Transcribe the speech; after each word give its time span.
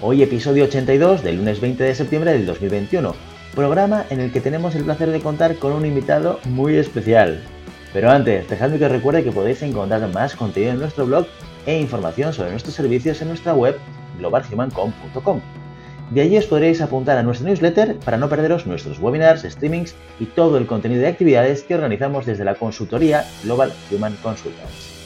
Hoy 0.00 0.22
episodio 0.22 0.62
82 0.62 1.24
del 1.24 1.38
lunes 1.38 1.60
20 1.60 1.82
de 1.82 1.92
septiembre 1.92 2.30
del 2.30 2.46
2021, 2.46 3.16
programa 3.52 4.04
en 4.10 4.20
el 4.20 4.30
que 4.30 4.40
tenemos 4.40 4.76
el 4.76 4.84
placer 4.84 5.10
de 5.10 5.18
contar 5.18 5.56
con 5.56 5.72
un 5.72 5.84
invitado 5.84 6.38
muy 6.44 6.76
especial. 6.76 7.42
Pero 7.92 8.08
antes, 8.08 8.48
dejadme 8.48 8.78
que 8.78 8.84
os 8.84 8.92
recuerde 8.92 9.24
que 9.24 9.32
podéis 9.32 9.60
encontrar 9.62 10.08
más 10.14 10.36
contenido 10.36 10.74
en 10.74 10.78
nuestro 10.78 11.04
blog 11.04 11.26
e 11.66 11.80
información 11.80 12.32
sobre 12.32 12.52
nuestros 12.52 12.76
servicios 12.76 13.20
en 13.22 13.28
nuestra 13.28 13.54
web 13.54 13.76
globalhumancom.com. 14.18 15.40
De 16.12 16.20
allí 16.20 16.38
os 16.38 16.46
podréis 16.46 16.80
apuntar 16.80 17.18
a 17.18 17.24
nuestra 17.24 17.48
newsletter 17.48 17.96
para 17.98 18.18
no 18.18 18.28
perderos 18.28 18.68
nuestros 18.68 19.00
webinars, 19.00 19.42
streamings 19.42 19.96
y 20.20 20.26
todo 20.26 20.58
el 20.58 20.68
contenido 20.68 21.02
de 21.02 21.08
actividades 21.08 21.64
que 21.64 21.74
organizamos 21.74 22.24
desde 22.24 22.44
la 22.44 22.54
consultoría 22.54 23.24
Global 23.42 23.72
Human 23.90 24.16
Consultants. 24.22 24.97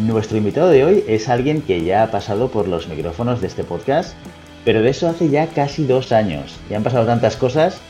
Nuestro 0.00 0.38
invitado 0.38 0.70
de 0.70 0.82
hoy 0.82 1.04
es 1.08 1.28
alguien 1.28 1.60
que 1.60 1.84
ya 1.84 2.02
ha 2.02 2.10
pasado 2.10 2.50
por 2.50 2.66
los 2.66 2.88
micrófonos 2.88 3.42
de 3.42 3.48
este 3.48 3.64
podcast, 3.64 4.14
pero 4.64 4.80
de 4.80 4.88
eso 4.88 5.06
hace 5.06 5.28
ya 5.28 5.48
casi 5.48 5.84
dos 5.84 6.10
años. 6.10 6.56
Y 6.70 6.74
han 6.74 6.82
pasado 6.82 7.04
tantas 7.04 7.36
cosas 7.36 7.82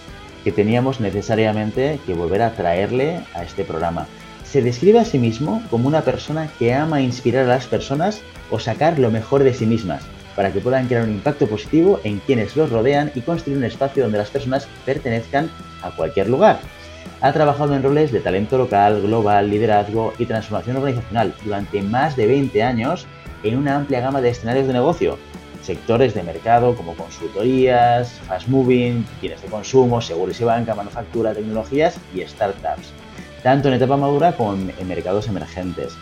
que 0.43 0.51
teníamos 0.51 0.98
necesariamente 0.98 2.01
que 2.04 2.15
volver 2.15 2.43
a 2.43 2.51
traerle 2.54 3.20
a 3.32 3.45
este 3.45 3.65
programa. 3.65 4.09
Se 4.43 4.60
describe 4.60 4.98
a 4.98 5.04
sí 5.04 5.20
mismo 5.20 5.62
como 5.70 5.87
una 5.87 6.01
persona 6.01 6.51
que 6.59 6.74
ama 6.74 7.01
inspirar 7.01 7.45
a 7.45 7.54
las 7.54 7.68
personas 7.68 8.20
o 8.51 8.59
sacar 8.59 8.98
lo 8.98 9.13
mejor 9.13 9.45
de 9.45 9.54
sí 9.54 9.65
mismas, 9.65 10.02
para 10.35 10.52
que 10.52 10.59
puedan 10.59 10.88
crear 10.88 11.04
un 11.04 11.10
impacto 11.10 11.46
positivo 11.46 12.01
en 12.02 12.18
quienes 12.18 12.57
los 12.57 12.70
rodean 12.70 13.13
y 13.15 13.20
construir 13.20 13.57
un 13.57 13.65
espacio 13.65 14.02
donde 14.02 14.18
las 14.18 14.30
personas 14.30 14.66
pertenezcan 14.85 15.48
a 15.80 15.92
cualquier 15.92 16.29
lugar. 16.29 16.59
Ha 17.20 17.32
trabajado 17.32 17.74
en 17.74 17.82
roles 17.82 18.12
de 18.12 18.20
talento 18.20 18.56
local, 18.56 19.02
global, 19.02 19.51
liderazgo 19.51 20.12
y 20.18 20.26
transformación 20.26 20.76
organizacional 20.76 21.34
durante 21.45 21.82
más 21.82 22.16
de 22.16 22.26
20 22.26 22.62
años 22.62 23.07
en 23.42 23.59
una 23.59 23.76
amplia 23.76 24.01
gama 24.01 24.20
de 24.20 24.30
escenarios 24.30 24.66
de 24.66 24.73
negocio, 24.73 25.18
sectores 25.62 26.15
de 26.15 26.23
mercado 26.23 26.74
como 26.74 26.95
consultorías, 26.95 28.12
fast 28.26 28.48
moving, 28.48 29.04
bienes 29.20 29.42
de 29.42 29.48
consumo, 29.48 30.01
seguros 30.01 30.40
y 30.40 30.45
banca, 30.45 30.74
manufactura, 30.74 31.34
tecnologías 31.34 31.98
y 32.15 32.20
startups, 32.23 32.92
tanto 33.42 33.68
en 33.68 33.74
etapa 33.74 33.96
madura 33.96 34.32
como 34.32 34.54
en 34.54 34.88
mercados 34.88 35.29
emergentes. 35.29 35.96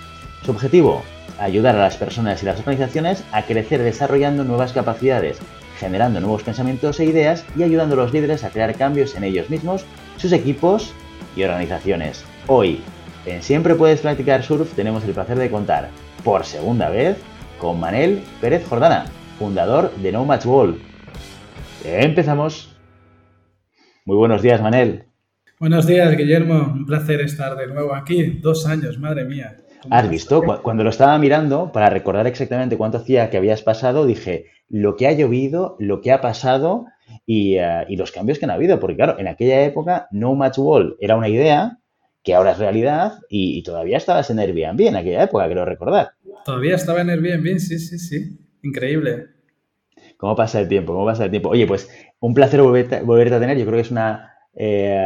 Su 0.44 0.52
objetivo, 0.52 1.02
ayudar 1.38 1.76
a 1.76 1.80
las 1.80 1.96
personas 1.96 2.42
y 2.42 2.46
las 2.46 2.58
organizaciones 2.60 3.24
a 3.32 3.42
crecer 3.42 3.82
desarrollando 3.82 4.44
nuevas 4.44 4.72
capacidades, 4.72 5.38
generando 5.78 6.20
nuevos 6.20 6.42
pensamientos 6.42 6.98
e 7.00 7.04
ideas 7.04 7.44
y 7.56 7.62
ayudando 7.62 7.94
a 7.94 7.98
los 7.98 8.12
líderes 8.12 8.44
a 8.44 8.50
crear 8.50 8.74
cambios 8.74 9.14
en 9.14 9.24
ellos 9.24 9.50
mismos, 9.50 9.84
sus 10.18 10.32
equipos 10.32 10.92
y 11.36 11.44
organizaciones. 11.44 12.24
Hoy, 12.48 12.80
en 13.24 13.42
Siempre 13.42 13.74
Puedes 13.74 14.00
Practicar 14.00 14.42
Surf, 14.42 14.74
tenemos 14.74 15.04
el 15.04 15.12
placer 15.12 15.38
de 15.38 15.50
contar, 15.50 15.90
por 16.24 16.44
segunda 16.44 16.90
vez, 16.90 17.16
con 17.58 17.80
Manel 17.80 18.22
Pérez 18.40 18.66
Jordana, 18.68 19.06
fundador 19.38 19.94
de 19.96 20.12
No 20.12 20.24
Match 20.24 20.44
Wall. 20.44 20.80
Empezamos. 21.84 22.76
Muy 24.04 24.16
buenos 24.16 24.42
días, 24.42 24.60
Manel. 24.60 25.04
Buenos 25.60 25.86
días, 25.86 26.16
Guillermo. 26.16 26.72
Un 26.72 26.86
placer 26.86 27.20
estar 27.20 27.56
de 27.56 27.68
nuevo 27.68 27.94
aquí. 27.94 28.38
Dos 28.40 28.66
años, 28.66 28.98
madre 28.98 29.24
mía. 29.24 29.56
¿Has 29.90 30.10
visto? 30.10 30.42
Cuando 30.62 30.82
lo 30.82 30.90
estaba 30.90 31.16
mirando, 31.18 31.70
para 31.70 31.90
recordar 31.90 32.26
exactamente 32.26 32.76
cuánto 32.76 32.98
hacía 32.98 33.30
que 33.30 33.36
habías 33.36 33.62
pasado, 33.62 34.06
dije, 34.06 34.46
lo 34.68 34.96
que 34.96 35.06
ha 35.06 35.12
llovido, 35.12 35.76
lo 35.78 36.00
que 36.00 36.10
ha 36.10 36.20
pasado 36.20 36.86
eh, 37.26 37.84
y, 37.88 37.96
los 37.96 38.12
cambios 38.12 38.38
que 38.38 38.44
han 38.44 38.50
habido. 38.50 38.78
Porque 38.80 38.96
claro, 38.96 39.18
en 39.18 39.28
aquella 39.28 39.62
época 39.62 40.08
No 40.10 40.34
Match 40.34 40.58
Wall 40.58 40.96
era 41.00 41.16
una 41.16 41.28
idea 41.28 41.78
que 42.22 42.34
ahora 42.34 42.52
es 42.52 42.58
realidad 42.58 43.20
y, 43.28 43.62
todavía 43.62 43.96
estabas 43.96 44.30
en 44.30 44.38
Airbnb 44.38 44.80
en 44.80 44.96
aquella 44.96 45.22
época, 45.24 45.46
quiero 45.46 45.64
recordar. 45.64 46.12
Todavía 46.44 46.74
estaba 46.74 47.00
en 47.00 47.10
Airbnb, 47.10 47.58
sí, 47.58 47.78
sí, 47.78 47.98
sí. 47.98 48.38
Increíble. 48.62 49.26
¿Cómo 50.16 50.34
pasa 50.34 50.60
el 50.60 50.68
tiempo? 50.68 50.92
¿Cómo 50.92 51.06
pasa 51.06 51.24
el 51.24 51.30
tiempo? 51.30 51.50
Oye, 51.50 51.66
pues 51.66 51.88
un 52.20 52.34
placer 52.34 52.60
volverte, 52.60 52.96
a 52.96 53.40
tener. 53.40 53.56
Yo 53.56 53.64
creo 53.64 53.76
que 53.76 53.82
es 53.82 53.90
una, 53.90 54.34
eh, 54.54 55.00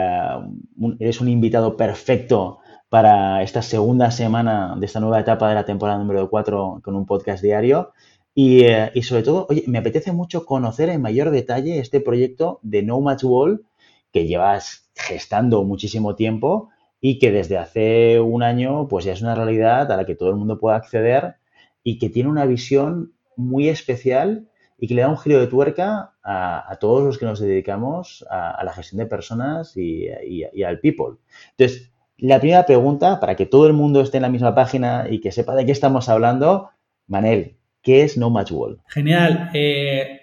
eres 0.98 1.20
un 1.20 1.28
invitado 1.28 1.76
perfecto 1.76 2.60
para 2.88 3.42
esta 3.42 3.62
segunda 3.62 4.10
semana 4.10 4.74
de 4.78 4.86
esta 4.86 5.00
nueva 5.00 5.20
etapa 5.20 5.48
de 5.48 5.54
la 5.54 5.64
temporada 5.64 5.98
número 5.98 6.28
4 6.28 6.80
con 6.82 6.94
un 6.94 7.06
podcast 7.06 7.42
diario. 7.42 7.92
Eh, 8.34 8.90
y, 8.94 9.02
sobre 9.02 9.22
todo, 9.22 9.46
oye, 9.50 9.64
me 9.66 9.78
apetece 9.78 10.12
mucho 10.12 10.46
conocer 10.46 10.88
en 10.88 11.02
mayor 11.02 11.30
detalle 11.30 11.78
este 11.78 12.00
proyecto 12.00 12.60
de 12.62 12.82
No 12.82 13.00
Match 13.00 13.24
Wall 13.24 13.64
que 14.12 14.26
llevas 14.26 14.90
gestando 14.94 15.64
muchísimo 15.64 16.14
tiempo 16.14 16.70
y 17.00 17.18
que 17.18 17.32
desde 17.32 17.58
hace 17.58 18.20
un 18.20 18.42
año 18.42 18.88
pues 18.88 19.04
ya 19.04 19.12
es 19.12 19.22
una 19.22 19.34
realidad 19.34 19.90
a 19.90 19.96
la 19.96 20.06
que 20.06 20.14
todo 20.14 20.30
el 20.30 20.36
mundo 20.36 20.58
puede 20.58 20.76
acceder 20.76 21.36
y 21.82 21.98
que 21.98 22.10
tiene 22.10 22.30
una 22.30 22.46
visión 22.46 23.14
muy 23.36 23.68
especial 23.68 24.48
y 24.78 24.86
que 24.86 24.94
le 24.94 25.02
da 25.02 25.08
un 25.08 25.18
giro 25.18 25.40
de 25.40 25.46
tuerca 25.46 26.14
a, 26.22 26.76
todos 26.80 27.02
los 27.02 27.18
que 27.18 27.26
nos 27.26 27.40
dedicamos 27.40 28.24
a, 28.30 28.62
la 28.64 28.72
gestión 28.72 28.98
de 28.98 29.06
personas 29.06 29.76
y, 29.76 30.06
y, 30.26 30.62
al 30.62 30.80
people. 30.80 31.18
Entonces, 31.56 31.92
la 32.18 32.40
primera 32.40 32.66
pregunta, 32.66 33.20
para 33.20 33.36
que 33.36 33.46
todo 33.46 33.66
el 33.66 33.72
mundo 33.72 34.00
esté 34.00 34.18
en 34.18 34.22
la 34.22 34.28
misma 34.28 34.54
página 34.54 35.06
y 35.08 35.20
que 35.20 35.32
sepa 35.32 35.54
de 35.54 35.66
qué 35.66 35.72
estamos 35.72 36.08
hablando, 36.08 36.70
Manel, 37.06 37.58
¿Qué 37.82 38.02
es 38.02 38.16
No 38.16 38.30
Match 38.30 38.52
Wall? 38.52 38.80
Genial. 38.88 39.50
Eh, 39.52 40.20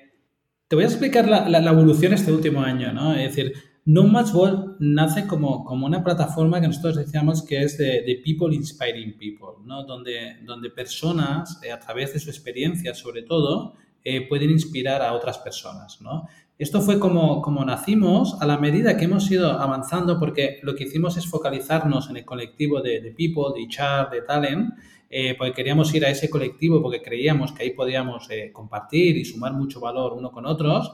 te 0.67 0.75
voy 0.75 0.85
a 0.85 0.87
explicar 0.87 1.27
la, 1.27 1.71
evolución 1.71 2.13
este 2.13 2.31
último 2.31 2.61
año, 2.61 2.93
¿no? 2.93 3.13
Es 3.13 3.35
decir, 3.35 3.53
No 3.85 4.03
Match 4.03 4.33
Wall 4.33 4.77
nace 4.79 5.27
como, 5.27 5.65
como 5.65 5.85
una 5.85 6.03
plataforma 6.03 6.61
que 6.61 6.67
nosotros 6.67 6.95
decíamos 6.95 7.43
que 7.43 7.63
es 7.63 7.77
de, 7.77 8.21
People 8.23 8.55
Inspiring 8.55 9.17
People, 9.17 9.65
¿no? 9.65 9.83
Donde, 9.83 10.37
donde 10.45 10.69
personas, 10.69 11.59
eh, 11.63 11.71
a 11.71 11.79
través 11.79 12.13
de 12.13 12.19
su 12.19 12.29
experiencia 12.29 12.93
sobre 12.93 13.23
todo, 13.23 13.73
eh, 14.03 14.27
pueden 14.29 14.51
inspirar 14.51 15.01
a 15.01 15.11
otras 15.13 15.39
personas, 15.39 15.99
¿no? 16.01 16.27
Esto 16.57 16.81
fue 16.81 16.99
como, 16.99 17.41
como 17.41 17.63
nacimos 17.65 18.37
a 18.41 18.45
la 18.45 18.57
medida 18.57 18.97
que 18.97 19.05
hemos 19.05 19.29
ido 19.31 19.51
avanzando 19.51 20.19
porque 20.19 20.59
lo 20.63 20.75
que 20.75 20.83
hicimos 20.85 21.17
es 21.17 21.25
focalizarnos 21.25 22.09
en 22.09 22.17
el 22.17 22.25
colectivo 22.25 22.81
de, 22.81 23.01
de 23.01 23.11
people, 23.11 23.53
de 23.55 23.65
HR, 23.65 24.09
de 24.11 24.21
talent 24.21 24.73
eh, 25.09 25.35
porque 25.37 25.53
queríamos 25.53 25.93
ir 25.95 26.05
a 26.05 26.09
ese 26.09 26.29
colectivo 26.29 26.81
porque 26.81 27.01
creíamos 27.01 27.51
que 27.51 27.63
ahí 27.63 27.71
podíamos 27.71 28.29
eh, 28.29 28.51
compartir 28.53 29.17
y 29.17 29.25
sumar 29.25 29.53
mucho 29.53 29.79
valor 29.79 30.13
uno 30.13 30.31
con 30.31 30.45
otros. 30.45 30.91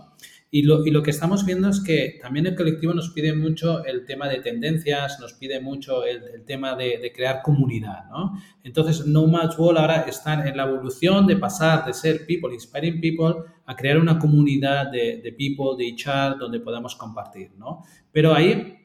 Y 0.52 0.62
lo, 0.62 0.86
y 0.86 0.92
lo, 0.92 1.04
que 1.04 1.12
estamos 1.12 1.46
viendo 1.46 1.68
es 1.68 1.82
que 1.82 2.18
también 2.22 2.46
el 2.46 2.56
colectivo 2.56 2.94
nos 2.94 3.10
pide 3.10 3.34
mucho 3.34 3.84
el 3.84 4.06
tema 4.06 4.30
de 4.30 4.40
tendencias, 4.40 5.20
nos 5.20 5.34
pide 5.34 5.60
mucho 5.60 6.06
el, 6.06 6.46
tema 6.46 6.76
de, 6.76 7.12
crear 7.14 7.42
comunidad, 7.42 8.06
¿no? 8.10 8.40
Entonces, 8.64 9.06
No 9.06 9.28
Match 9.28 9.56
Wall 9.58 9.78
ahora 9.78 10.06
está 10.08 10.48
en 10.48 10.56
la 10.56 10.64
evolución 10.64 11.28
de 11.28 11.36
pasar 11.36 11.86
de 11.86 11.94
ser 11.94 12.26
people, 12.26 12.54
inspiring 12.54 13.02
people, 13.02 13.44
a 13.66 13.76
crear 13.76 13.98
una 13.98 14.18
comunidad 14.18 14.92
de, 14.92 15.36
people, 15.38 15.76
de 15.78 15.94
HR, 15.94 16.38
donde 16.38 16.62
podamos 16.62 16.96
compartir, 16.96 17.52
¿no? 17.58 17.84
Pero 18.14 18.34
ahí, 18.34 18.78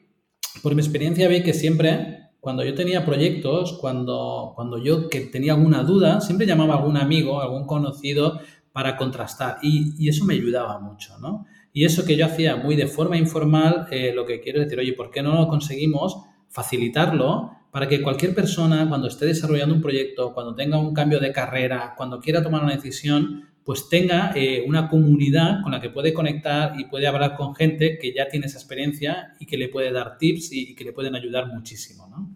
por 0.61 0.75
mi 0.75 0.81
experiencia, 0.81 1.29
ve 1.29 1.41
que 1.41 1.53
siempre 1.53 2.20
cuando 2.41 2.65
yo 2.65 2.73
tenía 2.73 3.05
proyectos, 3.05 3.77
cuando, 3.79 4.51
cuando 4.55 4.77
yo 4.83 5.07
tenía 5.31 5.53
alguna 5.53 5.83
duda, 5.83 6.19
siempre 6.19 6.47
llamaba 6.47 6.73
a 6.73 6.77
algún 6.79 6.97
amigo, 6.97 7.39
algún 7.39 7.65
conocido 7.65 8.41
para 8.73 8.97
contrastar 8.97 9.59
y, 9.61 9.93
y 9.97 10.09
eso 10.09 10.25
me 10.25 10.33
ayudaba 10.33 10.79
mucho, 10.79 11.17
¿no? 11.19 11.45
Y 11.71 11.85
eso 11.85 12.03
que 12.03 12.17
yo 12.17 12.25
hacía 12.25 12.57
muy 12.57 12.75
de 12.75 12.87
forma 12.87 13.15
informal, 13.15 13.87
eh, 13.91 14.11
lo 14.13 14.25
que 14.25 14.41
quiero 14.41 14.59
decir, 14.59 14.79
oye, 14.79 14.93
¿por 14.93 15.11
qué 15.11 15.21
no 15.21 15.35
lo 15.35 15.47
conseguimos 15.47 16.17
facilitarlo 16.49 17.51
para 17.71 17.87
que 17.87 18.01
cualquier 18.01 18.35
persona, 18.35 18.89
cuando 18.89 19.07
esté 19.07 19.25
desarrollando 19.25 19.75
un 19.75 19.81
proyecto, 19.81 20.33
cuando 20.33 20.55
tenga 20.55 20.77
un 20.77 20.93
cambio 20.93 21.19
de 21.19 21.31
carrera, 21.31 21.93
cuando 21.95 22.19
quiera 22.19 22.43
tomar 22.43 22.63
una 22.63 22.75
decisión, 22.75 23.50
pues 23.65 23.89
tenga 23.89 24.31
eh, 24.35 24.63
una 24.67 24.89
comunidad 24.89 25.61
con 25.61 25.71
la 25.71 25.81
que 25.81 25.89
puede 25.89 26.13
conectar 26.13 26.73
y 26.79 26.85
puede 26.85 27.07
hablar 27.07 27.35
con 27.35 27.55
gente 27.55 27.97
que 27.99 28.13
ya 28.13 28.27
tiene 28.27 28.47
esa 28.47 28.57
experiencia 28.57 29.33
y 29.39 29.45
que 29.45 29.57
le 29.57 29.69
puede 29.69 29.91
dar 29.91 30.17
tips 30.17 30.51
y, 30.51 30.75
que 30.75 30.83
le 30.83 30.93
pueden 30.93 31.15
ayudar 31.15 31.47
muchísimo, 31.47 32.07
¿no? 32.07 32.35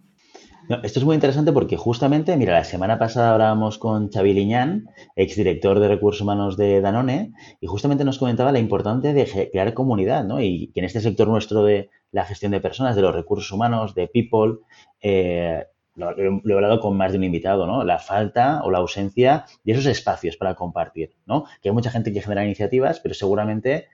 esto 0.82 0.98
es 1.00 1.06
muy 1.06 1.14
interesante 1.14 1.52
porque 1.52 1.78
justamente, 1.78 2.36
mira, 2.38 2.54
la 2.54 2.64
semana 2.64 2.98
pasada 2.98 3.34
hablábamos 3.34 3.78
con 3.78 4.12
Xavi 4.12 4.34
Liñán, 4.34 4.90
exdirector 5.16 5.80
de 5.80 5.88
recursos 5.88 6.22
humanos 6.22 6.58
de 6.58 6.82
Danone, 6.82 7.34
y 7.62 7.68
justamente 7.68 8.04
nos 8.04 8.18
comentaba 8.18 8.52
la 8.52 8.58
importancia 8.58 9.14
de 9.14 9.50
crear 9.52 9.76
comunidad, 9.76 10.24
¿no? 10.24 10.42
Y 10.42 10.72
que 10.74 10.80
en 10.80 10.88
este 10.88 11.02
sector 11.02 11.28
nuestro 11.28 11.64
de 11.64 11.92
la 12.12 12.26
gestión 12.26 12.52
de 12.52 12.62
personas, 12.62 12.96
de 12.96 13.04
los 13.04 13.14
recursos 13.14 13.52
humanos, 13.52 13.94
de 13.94 14.08
people, 14.08 14.56
eh, 15.02 15.66
lo, 15.96 16.12
he 16.18 16.54
hablado 16.54 16.80
con 16.80 16.98
más 16.98 17.12
de 17.12 17.18
un 17.18 17.24
invitado, 17.24 17.66
¿no? 17.66 17.84
La 17.84 18.00
falta 18.00 18.62
o 18.64 18.72
la 18.72 18.80
ausencia 18.80 19.46
de 19.64 19.72
esos 19.74 19.86
espacios 19.86 20.38
para 20.38 20.56
compartir, 20.56 21.16
¿no? 21.26 21.46
Que 21.62 21.70
hay 21.70 21.76
mucha 21.76 21.92
gente 21.92 22.14
que 22.14 22.22
genera 22.22 22.44
iniciativas, 22.44 23.00
pero 23.00 23.16
seguramente 23.16 23.88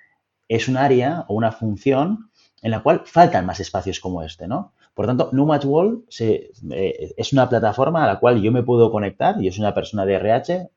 es 0.47 0.67
un 0.67 0.77
área 0.77 1.25
o 1.27 1.35
una 1.35 1.51
función 1.51 2.29
en 2.61 2.71
la 2.71 2.83
cual 2.83 3.03
faltan 3.05 3.45
más 3.45 3.59
espacios 3.59 3.99
como 3.99 4.23
este, 4.23 4.47
¿no? 4.47 4.73
Por 4.93 5.05
tanto, 5.05 5.29
No 5.31 5.45
Match 5.45 5.65
Wall 5.65 6.03
es 6.09 7.33
una 7.33 7.47
plataforma 7.47 8.03
a 8.03 8.07
la 8.07 8.19
cual 8.19 8.41
yo 8.41 8.51
me 8.51 8.61
puedo 8.61 8.91
conectar, 8.91 9.39
yo 9.39 9.51
soy 9.51 9.61
una 9.61 9.73
persona 9.73 10.05
de 10.05 10.15
RH, 10.15 10.69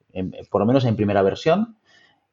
por 0.51 0.61
lo 0.61 0.67
menos 0.67 0.85
en 0.85 0.95
primera 0.95 1.23
versión, 1.23 1.77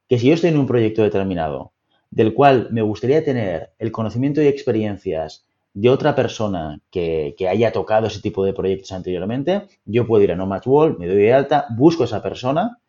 que 0.07 0.19
si 0.19 0.27
yo 0.27 0.35
estoy 0.35 0.51
en 0.51 0.59
un 0.59 0.67
proyecto 0.67 1.01
determinado, 1.01 1.73
del 2.11 2.33
cual 2.33 2.67
me 2.71 2.81
gustaría 2.81 3.23
tener 3.23 3.71
el 3.79 3.91
conocimiento 3.91 4.41
y 4.41 4.47
experiencias 4.47 5.47
de 5.73 5.89
otra 5.89 6.15
persona 6.15 6.79
que, 6.89 7.35
haya 7.49 7.71
tocado 7.71 8.07
ese 8.07 8.21
tipo 8.21 8.43
de 8.43 8.53
proyectos 8.53 8.91
anteriormente, 8.91 9.67
yo 9.85 10.05
puedo 10.05 10.23
ir 10.23 10.31
a 10.31 10.35
No 10.35 10.45
Match 10.45 10.67
Wall, 10.67 10.97
me 10.97 11.07
doy 11.07 11.17
de 11.17 11.33
alta, 11.33 11.65
busco 11.69 12.03
a 12.03 12.05
esa 12.05 12.21
persona 12.21 12.79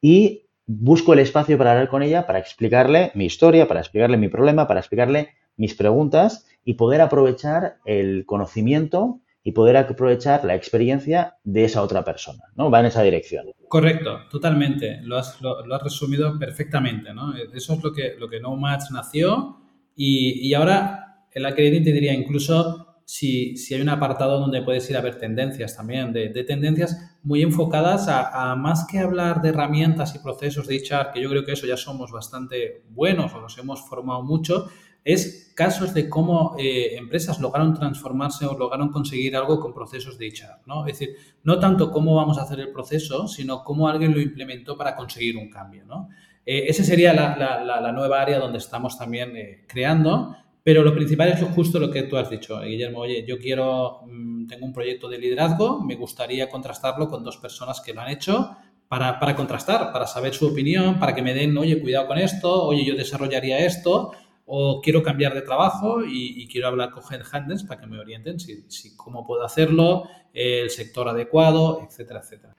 y 0.00 0.46
busco 0.66 1.12
el 1.12 1.18
espacio 1.18 1.58
para 1.58 1.72
hablar 1.72 1.88
con 1.88 2.02
ella, 2.02 2.26
para 2.26 2.38
explicarle 2.38 3.12
mi 3.14 3.26
historia, 3.26 3.68
para 3.68 3.80
explicarle 3.80 4.16
mi 4.16 4.28
problema, 4.28 4.66
para 4.66 4.80
explicarle 4.80 5.30
mis 5.56 5.74
preguntas 5.74 6.46
y 6.64 6.74
poder 6.74 7.00
aprovechar 7.00 7.76
el 7.84 8.24
conocimiento 8.24 9.20
y 9.42 9.52
poder 9.52 9.76
aprovechar 9.76 10.44
la 10.44 10.54
experiencia 10.54 11.36
de 11.44 11.64
esa 11.64 11.82
otra 11.82 12.04
persona, 12.04 12.44
¿no? 12.56 12.70
Va 12.70 12.80
en 12.80 12.86
esa 12.86 13.02
dirección. 13.02 13.46
Correcto, 13.68 14.20
totalmente. 14.30 15.00
Lo 15.02 15.16
has, 15.16 15.38
resumido 15.82 16.38
perfectamente, 16.38 17.12
¿no? 17.14 17.34
Eso 17.34 17.74
es 17.74 17.82
lo 17.82 17.92
que, 17.92 18.16
lo 18.18 18.28
que 18.28 18.40
No 18.40 18.54
Match 18.56 18.90
nació 18.92 19.56
y, 19.96 20.46
y 20.46 20.54
ahora 20.54 21.09
el 21.32 21.46
Academy 21.46 21.82
te 21.82 21.92
diría 21.92 22.12
incluso 22.12 22.90
si, 23.04 23.56
si, 23.56 23.74
hay 23.74 23.80
un 23.80 23.88
apartado 23.88 24.38
donde 24.38 24.62
puedes 24.62 24.88
ir 24.88 24.96
a 24.96 25.00
ver 25.00 25.18
tendencias 25.18 25.76
también, 25.76 26.12
de, 26.12 26.28
tendencias 26.44 27.18
muy 27.24 27.42
enfocadas 27.42 28.06
a, 28.08 28.54
más 28.54 28.86
que 28.86 29.00
hablar 29.00 29.42
de 29.42 29.48
herramientas 29.48 30.14
y 30.14 30.20
procesos 30.20 30.68
de 30.68 30.76
HR, 30.76 31.10
que 31.12 31.20
yo 31.20 31.28
creo 31.28 31.44
que 31.44 31.52
eso 31.52 31.66
ya 31.66 31.76
somos 31.76 32.12
bastante 32.12 32.84
buenos 32.90 33.34
o 33.34 33.40
nos 33.40 33.58
hemos 33.58 33.80
formado 33.88 34.22
mucho, 34.22 34.68
es 35.02 35.52
casos 35.56 35.92
de 35.92 36.08
cómo 36.08 36.54
eh, 36.58 36.96
empresas 36.96 37.40
lograron 37.40 37.74
transformarse 37.74 38.46
o 38.46 38.56
lograron 38.56 38.90
conseguir 38.90 39.34
algo 39.34 39.58
con 39.58 39.74
procesos 39.74 40.16
de 40.16 40.28
HR, 40.28 40.60
¿no? 40.66 40.86
Es 40.86 40.98
decir, 40.98 41.16
no 41.42 41.58
tanto 41.58 41.90
cómo 41.90 42.14
vamos 42.14 42.38
a 42.38 42.42
hacer 42.42 42.60
el 42.60 42.70
proceso, 42.70 43.26
sino 43.26 43.64
cómo 43.64 43.88
alguien 43.88 44.14
lo 44.14 44.20
implementó 44.20 44.76
para 44.76 44.94
conseguir 44.94 45.36
un 45.36 45.50
cambio, 45.50 45.84
¿no? 45.84 46.10
Eh, 46.46 46.64
esa 46.68 46.84
sería 46.84 47.12
la, 47.12 47.92
nueva 47.92 48.20
área 48.20 48.38
donde 48.38 48.58
estamos 48.58 48.98
también 48.98 49.36
eh, 49.36 49.64
creando, 49.66 50.36
pero 50.62 50.82
lo 50.82 50.94
principal 50.94 51.28
es 51.28 51.42
justo 51.54 51.78
lo 51.78 51.90
que 51.90 52.02
tú 52.02 52.16
has 52.16 52.28
dicho, 52.28 52.60
Guillermo. 52.60 53.00
Oye, 53.00 53.24
yo 53.26 53.38
quiero, 53.38 54.02
mm, 54.06 54.46
tengo 54.46 54.66
un 54.66 54.72
proyecto 54.72 55.08
de 55.08 55.18
liderazgo, 55.18 55.82
me 55.82 55.96
gustaría 55.96 56.48
contrastarlo 56.48 57.08
con 57.08 57.24
dos 57.24 57.38
personas 57.38 57.80
que 57.80 57.94
lo 57.94 58.00
han 58.02 58.10
hecho 58.10 58.56
para, 58.88 59.36
contrastar, 59.36 59.92
para 59.92 60.06
saber 60.06 60.34
su 60.34 60.48
opinión, 60.48 60.98
para 60.98 61.14
que 61.14 61.22
me 61.22 61.32
den, 61.32 61.56
oye, 61.56 61.80
cuidado 61.80 62.08
con 62.08 62.18
esto, 62.18 62.64
oye, 62.64 62.84
yo 62.84 62.96
desarrollaría 62.96 63.64
esto 63.64 64.10
o 64.52 64.80
quiero 64.82 65.00
cambiar 65.00 65.32
de 65.32 65.42
trabajo 65.42 66.04
y, 66.04 66.48
quiero 66.48 66.66
hablar 66.66 66.90
con 66.90 67.04
headhunters 67.04 67.62
para 67.62 67.80
que 67.80 67.86
me 67.86 68.00
orienten 68.00 68.40
si, 68.40 68.96
cómo 68.96 69.24
puedo 69.24 69.44
hacerlo, 69.44 70.08
el 70.32 70.70
sector 70.70 71.08
adecuado, 71.08 71.82
etcétera, 71.86 72.18
etcétera. 72.20 72.56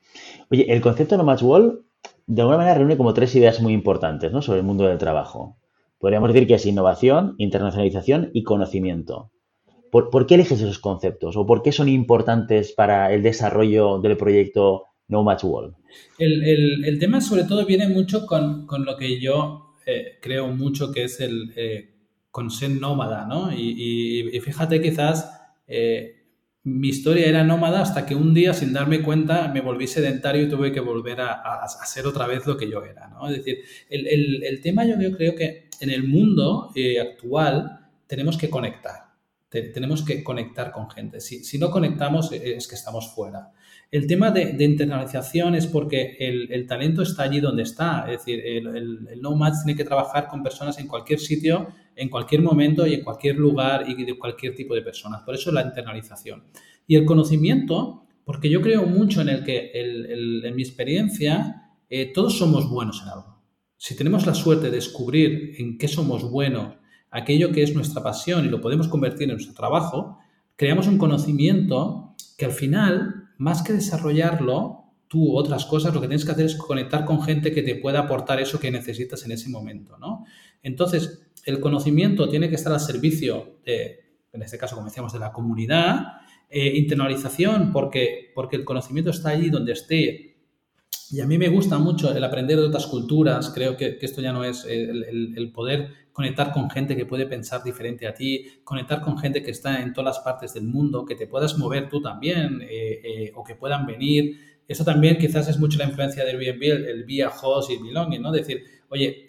Oye, 0.50 0.72
el 0.72 0.80
concepto 0.80 1.18
de 1.18 1.24
Match 1.24 1.44
Wall 1.44 1.84
de 2.28 2.42
alguna 2.42 2.58
manera 2.58 2.78
reúne 2.78 2.96
como 2.96 3.14
tres 3.14 3.36
ideas 3.36 3.60
muy 3.60 3.74
importantes 3.74 4.32
¿no? 4.32 4.42
sobre 4.42 4.60
el 4.60 4.66
mundo 4.66 4.86
del 4.86 4.98
trabajo. 4.98 5.58
Podríamos 6.02 6.34
decir 6.34 6.48
que 6.48 6.56
es 6.56 6.66
innovación, 6.66 7.36
internacionalización 7.38 8.32
y 8.34 8.44
conocimiento. 8.44 9.32
¿Por, 9.92 10.26
qué 10.26 10.36
eliges 10.36 10.62
esos 10.62 10.80
conceptos 10.80 11.36
o 11.38 11.46
por 11.46 11.62
qué 11.62 11.72
son 11.72 11.90
importantes 11.90 12.72
para 12.72 13.14
el 13.14 13.22
desarrollo 13.22 14.00
del 14.00 14.18
proyecto 14.18 14.86
No 15.10 15.22
Match 15.22 15.44
Wall? 15.44 15.76
El, 16.18 16.98
tema 17.00 17.22
sobre 17.22 17.44
todo 17.44 17.66
viene 17.66 17.88
mucho 17.90 18.26
con, 18.26 18.66
con 18.66 18.86
lo 18.86 18.98
que 18.98 19.20
yo 19.20 19.76
eh, 19.86 20.18
creo 20.22 20.48
mucho 20.48 20.92
que 20.92 21.04
es 21.04 21.20
el 21.20 21.52
eh, 21.56 21.90
nómada, 22.80 23.28
¿no? 23.28 23.52
Y, 23.54 24.40
fíjate, 24.42 24.82
quizás 24.82 25.30
eh, 25.68 26.22
mi 26.64 26.88
historia 26.88 27.28
era 27.28 27.44
nómada 27.44 27.82
hasta 27.82 28.06
que 28.06 28.16
un 28.16 28.34
día, 28.34 28.54
sin 28.54 28.72
darme 28.72 29.02
cuenta, 29.02 29.50
me 29.50 29.62
volví 29.62 29.88
sedentario 29.88 30.44
y 30.44 30.50
tuve 30.50 30.72
que 30.72 30.80
volver 30.80 31.20
a, 31.20 31.34
a, 31.34 31.68
ser 31.68 32.08
otra 32.08 32.28
vez 32.28 32.48
lo 32.48 32.56
que 32.56 32.70
yo 32.70 32.84
era, 32.84 33.10
¿no? 33.10 33.28
Es 33.28 33.38
decir, 33.38 33.58
el, 33.90 34.62
tema 34.62 34.86
yo 34.86 34.96
creo 35.18 35.36
que 35.36 35.71
en 35.82 35.90
el 35.90 36.08
mundo 36.08 36.72
eh, 36.76 37.00
actual 37.00 37.90
tenemos 38.08 38.38
que 38.38 38.50
conectar. 38.50 39.12
tenemos 39.50 40.04
que 40.04 40.24
conectar 40.24 40.72
con 40.72 40.90
gente. 40.90 41.20
Si, 41.20 41.44
si 41.44 41.58
no 41.58 41.70
conectamos, 41.70 42.32
es 42.32 42.68
que 42.68 42.76
estamos 42.76 43.14
fuera. 43.14 43.52
El 43.92 44.08
tema 44.08 44.32
de, 44.32 44.56
internalización 44.64 45.54
es 45.54 45.68
porque 45.68 46.16
el, 46.18 46.66
talento 46.66 47.02
está 47.02 47.24
allí 47.24 47.42
donde 47.42 47.64
está. 47.64 48.06
Es 48.10 48.20
decir, 48.20 48.42
el, 48.46 49.20
No 49.22 49.36
Match 49.36 49.56
tiene 49.66 49.76
que 49.76 49.84
trabajar 49.84 50.30
con 50.30 50.42
personas 50.42 50.80
en 50.80 50.88
cualquier 50.88 51.20
sitio, 51.20 51.68
en 51.94 52.08
cualquier 52.08 52.42
momento 52.42 52.88
y 52.88 52.94
en 52.94 53.04
cualquier 53.04 53.36
lugar 53.36 53.84
y 53.90 54.06
de 54.06 54.18
cualquier 54.18 54.56
tipo 54.56 54.74
de 54.74 54.82
personas. 54.82 55.24
Por 55.24 55.36
eso 55.36 55.52
la 55.52 55.64
internalización. 55.64 56.46
Y 56.88 56.96
el 56.96 57.04
conocimiento, 57.04 58.06
porque 58.24 58.50
yo 58.50 58.62
creo 58.62 58.86
mucho 58.86 59.22
en 59.22 59.28
el 59.28 59.44
que, 59.44 59.72
en 59.74 60.56
mi 60.56 60.62
experiencia, 60.62 61.74
eh, 61.90 62.14
todos 62.14 62.38
somos 62.38 62.70
buenos 62.70 63.02
en 63.02 63.10
algo. 63.10 63.31
Si 63.84 63.96
tenemos 63.96 64.28
la 64.28 64.36
suerte 64.36 64.66
de 64.66 64.76
descubrir 64.76 65.56
en 65.58 65.80
qué 65.80 65.88
somos 65.88 66.30
buenos, 66.30 66.76
aquello 67.10 67.52
que 67.52 67.64
es 67.64 67.74
nuestra 67.74 68.04
pasión 68.04 68.46
y 68.46 68.50
lo 68.50 68.62
podemos 68.62 68.88
convertir 68.88 69.24
en 69.24 69.32
nuestro 69.32 69.56
trabajo, 69.56 70.20
creamos 70.56 70.86
un 70.86 71.00
conocimiento 71.00 72.16
que 72.38 72.46
al 72.46 72.52
final 72.52 73.30
más 73.40 73.64
que 73.64 73.74
desarrollarlo, 73.74 74.84
tú 75.08 75.36
otras 75.36 75.66
cosas, 75.66 75.96
lo 75.96 76.00
que 76.00 76.08
tienes 76.08 76.26
que 76.26 76.32
hacer 76.32 76.46
es 76.46 76.56
conectar 76.58 77.06
con 77.06 77.24
gente 77.24 77.52
que 77.52 77.64
te 77.64 77.74
pueda 77.74 78.02
aportar 78.02 78.40
eso 78.40 78.60
que 78.60 78.70
necesitas 78.70 79.26
en 79.26 79.32
ese 79.32 79.50
momento, 79.50 79.98
¿no? 79.98 80.26
Entonces, 80.62 81.32
el 81.44 81.60
conocimiento 81.60 82.30
tiene 82.30 82.50
que 82.50 82.56
estar 82.58 82.72
al 82.72 82.82
servicio 82.82 83.62
de, 83.66 84.00
en 84.32 84.44
este 84.44 84.60
caso, 84.60 84.76
como 84.76 84.90
decíamos, 84.90 85.12
de 85.12 85.18
la 85.18 85.32
comunidad, 85.32 86.04
eh, 86.52 86.78
internalización, 86.78 87.72
porque, 87.72 88.32
porque 88.36 88.58
el 88.58 88.64
conocimiento 88.64 89.10
está 89.10 89.30
allí 89.30 89.50
donde 89.50 89.72
esté 89.72 90.31
y 91.12 91.20
a 91.20 91.28
mí 91.28 91.38
me 91.38 91.50
gusta 91.50 91.78
mucho 91.78 92.16
el 92.16 92.24
aprender 92.24 92.58
de 92.58 92.64
otras 92.64 92.88
culturas, 92.88 93.52
creo 93.54 93.76
que, 93.76 93.98
esto 94.02 94.22
ya 94.22 94.32
no 94.32 94.46
es 94.46 94.66
el, 94.66 95.52
poder 95.54 95.90
conectar 96.14 96.54
con 96.54 96.70
gente 96.70 96.96
que 96.96 97.06
puede 97.06 97.26
pensar 97.26 97.64
diferente 97.64 98.08
a 98.08 98.14
ti, 98.14 98.46
conectar 98.64 99.02
con 99.02 99.18
gente 99.18 99.44
que 99.44 99.52
está 99.52 99.82
en 99.82 99.94
todas 99.94 100.16
las 100.16 100.24
partes 100.24 100.54
del 100.54 100.64
mundo, 100.64 101.06
que 101.06 101.16
te 101.16 101.28
puedas 101.28 101.58
mover 101.58 101.90
tú 101.90 102.02
también 102.02 102.62
eh, 102.62 103.02
eh, 103.04 103.32
o 103.36 103.44
que 103.44 103.56
puedan 103.56 103.86
venir. 103.86 104.38
Eso 104.68 104.86
también 104.86 105.18
quizás 105.18 105.50
es 105.50 105.60
mucho 105.60 105.78
la 105.78 105.86
influencia 105.86 106.24
del 106.24 106.40
Airbnb, 106.40 106.64
el, 106.64 106.86
el 106.86 107.04
via 107.04 107.30
host 107.30 107.72
y 107.72 107.74
el 107.74 107.84
belonging, 107.84 108.22
¿no? 108.22 108.32
Decir, 108.32 108.64
oye, 108.90 109.26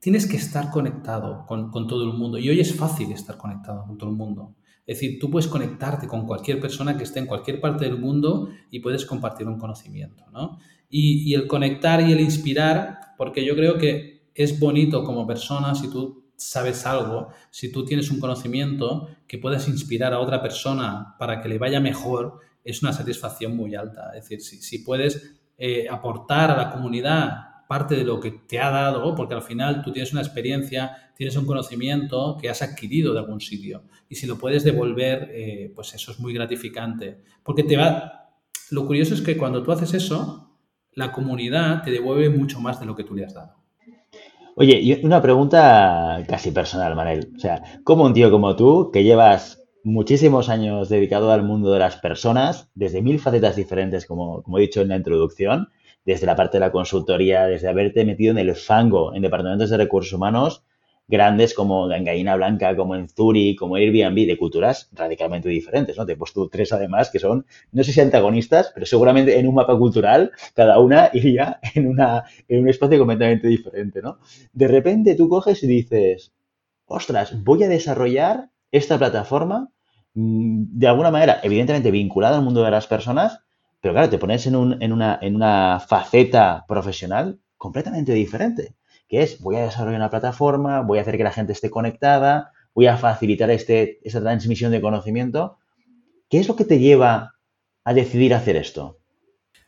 tienes 0.00 0.26
que 0.26 0.36
estar 0.36 0.70
conectado 0.70 1.44
con, 1.46 1.70
con 1.70 1.86
todo 1.86 2.04
el 2.04 2.16
mundo 2.16 2.38
y 2.38 2.48
hoy 2.48 2.60
es 2.60 2.74
fácil 2.74 3.12
estar 3.12 3.36
conectado 3.36 3.84
con 3.86 3.98
todo 3.98 4.08
el 4.10 4.16
mundo. 4.16 4.54
Es 4.88 4.98
decir, 4.98 5.18
tú 5.18 5.30
puedes 5.30 5.48
conectarte 5.48 6.06
con 6.06 6.26
cualquier 6.26 6.58
persona 6.58 6.96
que 6.96 7.04
esté 7.04 7.18
en 7.18 7.26
cualquier 7.26 7.60
parte 7.60 7.84
del 7.84 7.98
mundo 7.98 8.48
y 8.70 8.80
puedes 8.80 9.04
compartir 9.04 9.46
un 9.46 9.58
conocimiento, 9.58 10.24
¿no? 10.32 10.58
Y, 10.88 11.34
el 11.34 11.46
conectar 11.46 12.00
y 12.00 12.10
el 12.10 12.20
inspirar, 12.20 12.98
porque 13.18 13.44
yo 13.44 13.54
creo 13.54 13.76
que 13.76 14.30
es 14.34 14.58
bonito 14.58 15.04
como 15.04 15.26
persona 15.26 15.74
si 15.74 15.90
tú 15.90 16.30
sabes 16.36 16.86
algo, 16.86 17.28
si 17.50 17.70
tú 17.70 17.84
tienes 17.84 18.10
un 18.10 18.18
conocimiento 18.18 19.10
que 19.26 19.36
puedas 19.36 19.68
inspirar 19.68 20.14
a 20.14 20.20
otra 20.20 20.40
persona 20.40 21.16
para 21.18 21.42
que 21.42 21.50
le 21.50 21.58
vaya 21.58 21.80
mejor, 21.80 22.38
es 22.64 22.82
una 22.82 22.94
satisfacción 22.94 23.54
muy 23.54 23.74
alta. 23.74 24.12
Es 24.16 24.26
decir, 24.26 24.40
si, 24.40 24.78
puedes 24.78 25.38
eh, 25.58 25.86
aportar 25.90 26.50
a 26.50 26.56
la 26.56 26.70
comunidad 26.70 27.47
parte 27.68 27.94
de 27.94 28.04
lo 28.04 28.18
que 28.18 28.30
te 28.32 28.58
ha 28.58 28.70
dado, 28.70 29.14
porque 29.14 29.34
al 29.34 29.42
final 29.42 29.82
tú 29.82 29.92
tienes 29.92 30.12
una 30.12 30.22
experiencia, 30.22 31.12
tienes 31.14 31.36
un 31.36 31.44
conocimiento 31.44 32.38
que 32.40 32.48
has 32.48 32.62
adquirido 32.62 33.12
de 33.12 33.20
algún 33.20 33.40
sitio. 33.40 33.82
Y 34.08 34.14
si 34.14 34.26
lo 34.26 34.38
puedes 34.38 34.64
devolver, 34.64 35.30
eh, 35.32 35.70
pues 35.76 35.94
eso 35.94 36.10
es 36.10 36.18
muy 36.18 36.32
gratificante. 36.32 37.18
Porque 37.44 37.62
te 37.62 37.76
va. 37.76 38.32
Lo 38.70 38.86
curioso 38.86 39.14
es 39.14 39.20
que 39.20 39.36
cuando 39.36 39.62
tú 39.62 39.70
haces 39.70 39.92
eso, 39.92 40.56
la 40.94 41.12
comunidad 41.12 41.82
te 41.82 41.90
devuelve 41.90 42.30
mucho 42.30 42.58
más 42.58 42.80
de 42.80 42.86
lo 42.86 42.96
que 42.96 43.04
tú 43.04 43.14
le 43.14 43.26
has 43.26 43.34
dado. 43.34 43.54
Oye, 44.56 45.00
una 45.04 45.20
pregunta 45.20 46.24
casi 46.26 46.50
personal, 46.50 46.96
Manel. 46.96 47.32
O 47.36 47.38
sea, 47.38 47.62
¿cómo 47.84 48.04
un 48.04 48.14
tío 48.14 48.30
como 48.30 48.56
tú, 48.56 48.90
que 48.90 49.04
llevas 49.04 49.62
muchísimos 49.84 50.48
años 50.48 50.88
dedicado 50.88 51.30
al 51.30 51.44
mundo 51.44 51.70
de 51.70 51.78
las 51.78 51.96
personas, 51.96 52.70
desde 52.74 53.02
mil 53.02 53.20
facetas 53.20 53.56
diferentes, 53.56 54.06
como, 54.06 54.42
como 54.42 54.58
he 54.58 54.62
dicho 54.62 54.80
en 54.80 54.88
la 54.88 54.96
introducción, 54.96 55.68
desde 56.08 56.24
la 56.24 56.36
parte 56.36 56.56
de 56.56 56.60
la 56.60 56.72
consultoría, 56.72 57.46
desde 57.46 57.68
haberte 57.68 58.02
metido 58.06 58.30
en 58.30 58.38
el 58.38 58.54
fango 58.54 59.14
en 59.14 59.20
departamentos 59.20 59.68
de 59.68 59.76
recursos 59.76 60.14
humanos 60.14 60.64
grandes 61.06 61.52
como 61.52 61.92
en 61.92 62.02
Gallina 62.02 62.34
Blanca, 62.34 62.74
como 62.74 62.94
en 62.94 63.10
Zuri, 63.10 63.54
como 63.54 63.76
Airbnb, 63.76 64.26
de 64.26 64.38
culturas 64.38 64.88
radicalmente 64.92 65.50
diferentes, 65.50 65.98
¿no? 65.98 66.06
Te 66.06 66.12
he 66.12 66.16
puesto 66.16 66.48
tres 66.48 66.72
además 66.72 67.10
que 67.10 67.18
son, 67.18 67.44
no 67.72 67.84
sé 67.84 67.92
si 67.92 68.00
antagonistas, 68.00 68.70
pero 68.72 68.86
seguramente 68.86 69.38
en 69.38 69.48
un 69.48 69.54
mapa 69.54 69.76
cultural 69.76 70.32
cada 70.54 70.78
una 70.78 71.10
iría 71.12 71.60
en, 71.74 71.86
una, 71.86 72.24
en 72.48 72.62
un 72.62 72.70
espacio 72.70 72.98
completamente 72.98 73.46
diferente, 73.46 74.00
¿no? 74.00 74.18
De 74.54 74.66
repente 74.66 75.14
tú 75.14 75.28
coges 75.28 75.62
y 75.62 75.66
dices, 75.66 76.32
ostras, 76.86 77.44
voy 77.44 77.64
a 77.64 77.68
desarrollar 77.68 78.48
esta 78.72 78.96
plataforma 78.96 79.68
mm, 80.14 80.78
de 80.78 80.86
alguna 80.86 81.10
manera, 81.10 81.40
evidentemente 81.42 81.90
vinculado 81.90 82.36
al 82.36 82.44
mundo 82.44 82.62
de 82.62 82.70
las 82.70 82.86
personas, 82.86 83.40
pero 83.80 83.94
claro, 83.94 84.10
te 84.10 84.18
pones 84.18 84.46
en, 84.46 84.56
una, 84.56 85.18
en 85.20 85.36
una 85.36 85.80
faceta 85.80 86.64
profesional 86.66 87.40
completamente 87.56 88.12
diferente, 88.12 88.74
que 89.08 89.22
es 89.22 89.40
voy 89.40 89.56
a 89.56 89.62
desarrollar 89.62 90.00
una 90.00 90.10
plataforma, 90.10 90.80
voy 90.80 90.98
a 90.98 91.02
hacer 91.02 91.16
que 91.16 91.24
la 91.24 91.32
gente 91.32 91.52
esté 91.52 91.70
conectada, 91.70 92.52
voy 92.74 92.86
a 92.86 92.96
facilitar 92.96 93.50
este, 93.50 94.00
esta 94.02 94.20
transmisión 94.20 94.72
de 94.72 94.80
conocimiento. 94.80 95.58
¿Qué 96.28 96.38
es 96.38 96.48
lo 96.48 96.56
que 96.56 96.64
te 96.64 96.78
lleva 96.78 97.34
a 97.84 97.94
decidir 97.94 98.34
hacer 98.34 98.56
esto? 98.56 98.98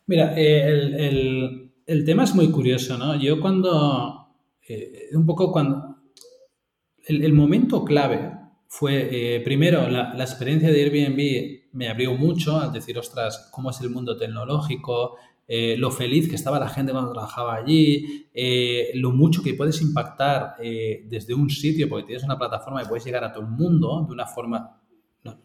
Mira, 0.07 0.35
el, 0.37 1.73
el, 1.87 2.05
tema 2.05 2.25
es 2.25 2.35
muy 2.35 2.51
curioso, 2.51 2.99
¿no? 2.99 3.19
Yo 3.19 3.41
cuando, 3.41 4.29
eh, 4.69 5.09
un 5.13 5.25
poco 5.25 5.53
cuando, 5.53 5.97
el, 7.07 7.33
momento 7.33 7.85
clave 7.85 8.33
fue, 8.73 9.09
eh, 9.11 9.41
primero, 9.41 9.89
la, 9.89 10.15
la, 10.15 10.23
experiencia 10.23 10.71
de 10.71 10.81
Airbnb 10.81 11.73
me 11.73 11.89
abrió 11.89 12.15
mucho 12.15 12.57
al 12.57 12.73
decir, 12.73 12.97
ostras, 12.97 13.49
cómo 13.51 13.71
es 13.71 13.81
el 13.81 13.91
mundo 13.91 14.17
tecnológico, 14.17 15.17
eh, 15.49 15.75
lo 15.77 15.91
feliz 15.91 16.29
que 16.29 16.37
estaba 16.37 16.61
la 16.61 16.69
gente 16.69 16.93
cuando 16.93 17.11
trabajaba 17.11 17.57
allí, 17.57 18.29
eh, 18.33 18.93
lo 18.95 19.11
mucho 19.11 19.43
que 19.43 19.55
puedes 19.55 19.83
impactar 19.83 20.55
desde 20.61 21.35
un 21.35 21.51
sitio, 21.51 21.89
porque 21.89 22.07
tienes 22.07 22.23
una 22.23 22.39
plataforma 22.39 22.81
y 22.81 22.87
puedes 22.87 23.05
llegar 23.05 23.25
a 23.25 23.33
todo 23.33 23.43
el 23.43 23.51
mundo 23.51 24.05
de 24.07 24.13
una 24.13 24.27
forma 24.27 24.81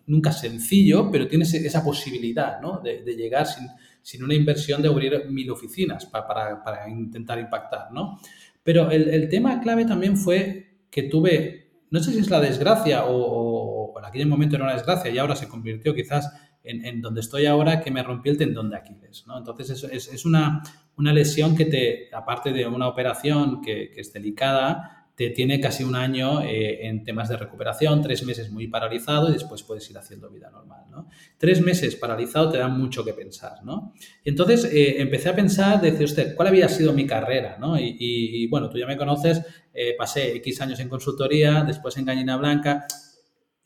nunca 0.06 0.32
sencillo, 0.32 1.10
pero 1.12 1.28
tienes 1.28 1.52
esa 1.56 1.84
posibilidad 1.84 2.62
¿no? 2.62 2.80
de, 2.80 3.02
llegar 3.16 3.48
sin, 3.48 3.66
sin, 4.04 4.24
una 4.24 4.36
inversión 4.36 4.84
de 4.84 4.88
abrir 4.88 5.32
mil 5.32 5.50
oficinas 5.50 6.06
para, 6.06 6.64
para, 6.64 6.88
intentar 6.88 7.40
impactar. 7.40 7.92
¿no? 7.92 8.20
Pero 8.62 8.92
el, 8.92 9.10
el, 9.10 9.28
tema 9.30 9.60
clave 9.60 9.86
también 9.86 10.16
fue 10.16 10.76
que 10.92 11.04
tuve, 11.04 11.65
no 11.92 12.00
sé 12.00 12.12
si 12.12 12.20
es 12.20 12.30
la 12.30 12.40
desgracia 12.40 13.06
o, 13.06 13.94
en 13.98 14.06
aquel 14.06 14.28
momento 14.28 14.56
era 14.56 14.66
una 14.66 14.74
desgracia 14.74 15.12
y 15.12 15.18
ahora 15.18 15.36
se 15.36 15.48
convirtió 15.48 15.94
quizás 15.94 16.32
en, 16.64 17.02
donde 17.02 17.22
estoy 17.22 17.46
ahora 17.46 17.80
que 17.80 17.92
me 17.92 18.02
rompí 18.02 18.30
el 18.30 18.38
tendón 18.38 18.70
de 18.70 18.78
Aquiles. 18.78 19.26
¿no? 19.28 19.38
Entonces 19.38 19.84
es, 19.84 20.08
es, 20.08 20.26
una, 20.26 20.64
una, 20.98 21.14
lesión 21.14 21.56
que 21.56 21.66
te, 21.66 22.10
aparte 22.14 22.52
de 22.52 22.66
una 22.66 22.88
operación 22.88 23.62
que, 23.62 23.92
que 23.92 24.02
es 24.02 24.12
delicada, 24.12 25.05
te 25.16 25.30
tiene 25.30 25.62
casi 25.62 25.84
un 25.84 25.96
año 25.96 26.42
eh, 26.42 26.88
en 26.88 27.04
temas 27.04 27.30
de 27.30 27.38
recuperación, 27.38 28.02
tres 28.02 28.26
meses 28.26 28.52
muy 28.52 28.68
paralizado 28.68 29.30
y 29.30 29.34
después 29.34 29.64
puedes 29.64 29.90
ir 29.90 29.98
haciendo 29.98 30.30
vida 30.30 30.50
normal. 30.50 30.84
¿no? 30.92 31.08
Tres 31.38 31.62
meses 31.62 31.96
paralizado 31.96 32.52
te 32.52 32.58
da 32.58 32.68
mucho 32.68 33.04
que 33.06 33.14
pensar. 33.14 33.64
¿no? 33.64 33.94
Entonces 34.26 34.66
eh, 34.66 35.02
empecé 35.02 35.30
a 35.30 35.36
pensar, 35.36 35.82
decir, 35.82 36.04
usted, 36.04 36.36
¿cuál 36.36 36.50
había 36.50 36.68
sido 36.68 36.92
mi 36.92 37.08
carrera? 37.08 37.58
¿no? 37.60 37.80
Y, 37.80 37.96
y, 37.98 38.48
bueno, 38.48 38.70
tú 38.70 38.78
ya 38.78 38.86
me 38.86 38.98
conoces, 38.98 39.42
eh, 39.74 39.96
pasé 39.98 40.36
X 40.36 40.60
años 40.62 40.80
en 40.82 40.90
consultoría, 40.90 41.64
después 41.64 41.96
en 41.96 42.06
Gallina 42.06 42.36
Blanca, 42.36 42.86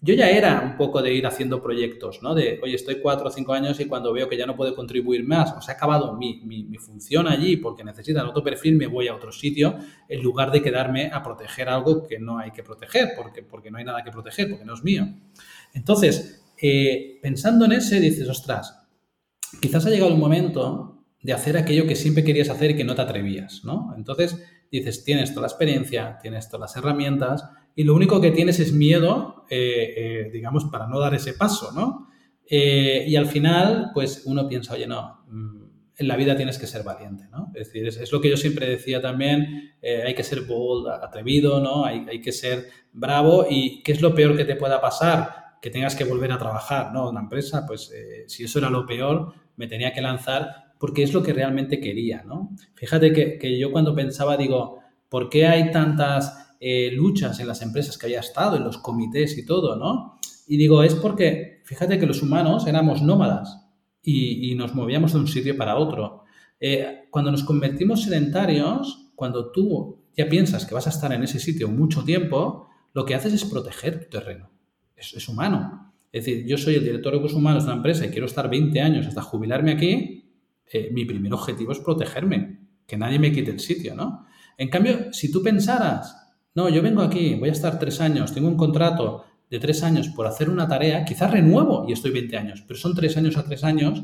yo 0.01 0.13
ya 0.13 0.29
era 0.29 0.61
un 0.61 0.77
poco 0.77 1.01
de 1.01 1.13
ir 1.13 1.27
haciendo 1.27 1.61
proyectos, 1.61 2.23
¿no? 2.23 2.33
De, 2.33 2.59
oye, 2.63 2.75
estoy 2.75 3.01
cuatro 3.01 3.27
o 3.27 3.31
cinco 3.31 3.51
años 3.51 3.79
y 3.81 3.85
cuando 3.85 4.13
veo 4.13 4.29
que 4.29 4.37
ya 4.37 4.45
no 4.45 4.55
puedo 4.55 4.73
contribuir 4.73 5.27
más, 5.27 5.51
o 5.57 5.61
se 5.61 5.71
ha 5.71 5.73
acabado 5.73 6.15
mi, 6.15 6.41
mi, 6.45 6.77
función 6.77 7.27
allí 7.27 7.57
porque 7.57 7.83
necesitan 7.83 8.25
otro 8.25 8.41
perfil, 8.41 8.77
me 8.77 8.87
voy 8.87 9.09
a 9.09 9.15
otro 9.15 9.33
sitio 9.33 9.77
en 10.07 10.23
lugar 10.23 10.51
de 10.51 10.61
quedarme 10.61 11.09
a 11.11 11.21
proteger 11.21 11.67
algo 11.67 12.07
que 12.07 12.17
no 12.17 12.39
hay 12.39 12.51
que 12.51 12.63
proteger, 12.63 13.09
porque, 13.17 13.43
porque 13.43 13.69
no 13.69 13.77
hay 13.77 13.83
nada 13.83 14.01
que 14.03 14.11
proteger, 14.11 14.49
porque 14.49 14.63
no 14.63 14.73
es 14.73 14.83
mío. 14.83 15.05
Entonces, 15.73 16.45
eh, 16.61 17.19
pensando 17.21 17.65
en 17.65 17.73
ese, 17.73 17.99
dices, 17.99 18.29
ostras, 18.29 18.87
quizás 19.61 19.85
ha 19.85 19.89
llegado 19.89 20.13
un 20.13 20.19
momento 20.19 21.03
de 21.21 21.33
hacer 21.33 21.57
aquello 21.57 21.85
que 21.85 21.95
siempre 21.95 22.23
querías 22.23 22.49
hacer 22.49 22.71
y 22.71 22.75
que 22.77 22.85
no 22.85 22.95
te 22.95 23.01
atrevías, 23.01 23.65
¿no? 23.65 23.93
Entonces, 23.97 24.41
dices, 24.71 25.03
tienes 25.03 25.29
toda 25.29 25.41
la 25.41 25.47
experiencia, 25.47 26.17
tienes 26.21 26.49
todas 26.49 26.71
las 26.71 26.77
herramientas, 26.77 27.43
y 27.75 27.83
lo 27.83 27.95
único 27.95 28.19
que 28.19 28.31
tienes 28.31 28.59
es 28.59 28.73
miedo, 28.73 29.45
eh, 29.49 29.93
eh, 29.95 30.29
digamos, 30.31 30.65
para 30.65 30.87
no 30.87 30.99
dar 30.99 31.13
ese 31.13 31.33
paso, 31.33 31.71
¿no? 31.71 32.09
Eh, 32.45 33.05
y 33.07 33.15
al 33.15 33.27
final, 33.27 33.91
pues 33.93 34.23
uno 34.25 34.47
piensa, 34.47 34.73
oye, 34.73 34.87
no, 34.87 35.23
mm, 35.27 35.69
en 35.97 36.07
la 36.07 36.15
vida 36.15 36.35
tienes 36.35 36.57
que 36.57 36.67
ser 36.67 36.83
valiente, 36.83 37.25
¿no? 37.31 37.51
Es 37.55 37.67
decir, 37.67 37.87
es, 37.87 38.11
lo 38.11 38.21
que 38.21 38.29
yo 38.29 38.37
siempre 38.37 38.67
decía 38.67 39.01
también, 39.01 39.75
hay 39.81 40.13
que 40.13 40.23
ser 40.23 40.41
bold, 40.41 40.87
atrevido, 40.87 41.61
¿no? 41.61 41.85
Hay, 41.85 42.05
hay, 42.09 42.21
que 42.21 42.31
ser 42.31 42.67
bravo 42.91 43.45
y 43.49 43.81
¿qué 43.83 43.93
es 43.93 44.01
lo 44.01 44.13
peor 44.13 44.35
que 44.35 44.45
te 44.45 44.55
pueda 44.55 44.79
pasar? 44.79 45.57
Que 45.61 45.69
tengas 45.69 45.95
que 45.95 46.05
volver 46.05 46.31
a 46.31 46.37
trabajar, 46.37 46.93
¿no? 46.93 47.09
Una 47.09 47.21
empresa, 47.21 47.65
pues 47.65 47.93
si 48.27 48.43
eso 48.43 48.59
era 48.59 48.69
lo 48.69 48.85
peor, 48.85 49.33
me 49.57 49.67
tenía 49.67 49.93
que 49.93 50.01
lanzar 50.01 50.68
porque 50.79 51.03
es 51.03 51.13
lo 51.13 51.21
que 51.21 51.33
realmente 51.33 51.79
quería, 51.79 52.23
¿no? 52.23 52.55
Fíjate 52.73 53.13
que, 53.13 53.37
que 53.37 53.59
yo 53.59 53.71
cuando 53.71 53.93
pensaba, 53.93 54.37
digo, 54.37 54.79
¿por 55.09 55.29
qué 55.29 55.45
hay 55.45 55.69
tantas 55.69 56.49
eh, 56.61 56.91
luchas 56.91 57.39
en 57.39 57.47
las 57.47 57.61
empresas 57.61 57.97
que 57.97 58.07
había 58.07 58.19
estado, 58.19 58.57
en 58.57 58.65
los 58.65 58.79
comités 58.79 59.37
y 59.37 59.45
todo, 59.45 59.77
¿no? 59.77 60.19
Y 60.45 60.57
digo, 60.57 60.83
es 60.83 60.93
porque, 60.93 61.61
fíjate 61.63 61.97
que 61.97 62.05
los 62.05 62.21
humanos 62.21 62.67
éramos 62.67 63.01
nómadas 63.01 63.65
y, 64.03 64.55
nos 64.55 64.75
movíamos 64.75 65.13
de 65.13 65.19
un 65.19 65.27
sitio 65.27 65.55
para 65.55 65.77
otro. 65.77 66.23
Eh, 66.59 67.07
cuando 67.11 67.31
nos 67.31 67.43
convertimos 67.45 68.03
sedentarios, 68.03 69.11
cuando 69.15 69.51
tú 69.51 69.99
ya 70.17 70.27
piensas 70.27 70.65
que 70.65 70.73
vas 70.73 70.87
a 70.87 70.89
estar 70.89 71.13
en 71.13 71.23
ese 71.23 71.39
sitio 71.39 71.69
mucho 71.69 72.03
tiempo, 72.03 72.67
lo 72.93 73.05
que 73.05 73.15
haces 73.15 73.31
es 73.31 73.45
proteger 73.45 74.03
tu 74.03 74.09
terreno. 74.09 74.49
Es, 74.97 75.29
humano. 75.29 75.93
Es 76.11 76.25
decir, 76.25 76.45
yo 76.45 76.57
soy 76.57 76.75
el 76.75 76.83
director 76.83 77.13
de 77.13 77.19
recursos 77.19 77.37
humanos 77.37 77.63
de 77.63 77.69
una 77.69 77.77
empresa 77.77 78.05
y 78.05 78.09
quiero 78.09 78.25
estar 78.25 78.49
20 78.49 78.81
años 78.81 79.07
hasta 79.07 79.21
jubilarme 79.21 79.71
aquí, 79.71 80.18
eh, 80.71 80.89
mi 80.91 81.05
primer 81.05 81.33
objetivo 81.33 81.71
es 81.71 81.79
protegerme, 81.79 82.59
que 82.85 82.97
nadie 82.97 83.19
me 83.19 83.31
quite 83.31 83.51
el 83.51 83.59
sitio, 83.59 83.95
¿no? 83.95 84.25
En 84.57 84.69
cambio, 84.69 85.13
si 85.13 85.31
tú 85.31 85.41
pensaras 85.41 86.29
no, 86.55 86.67
yo 86.67 86.81
vengo 86.81 87.01
aquí, 87.01 87.35
voy 87.35 87.49
a 87.49 87.51
estar 87.51 87.77
tres 87.77 88.01
años, 88.01 88.33
tengo 88.33 88.47
un 88.47 88.57
contrato 88.57 89.23
de 89.49 89.59
tres 89.59 89.83
años 89.83 90.09
por 90.09 90.27
hacer 90.27 90.49
una 90.49 90.67
tarea, 90.67 91.05
quizás 91.05 91.31
renuevo 91.31 91.85
y 91.87 91.93
estoy 91.93 92.11
20 92.11 92.37
años, 92.37 92.63
pero 92.67 92.79
son 92.79 92.95
tres 92.95 93.15
años 93.17 93.37
a 93.37 93.45
tres 93.45 93.63
años, 93.63 94.03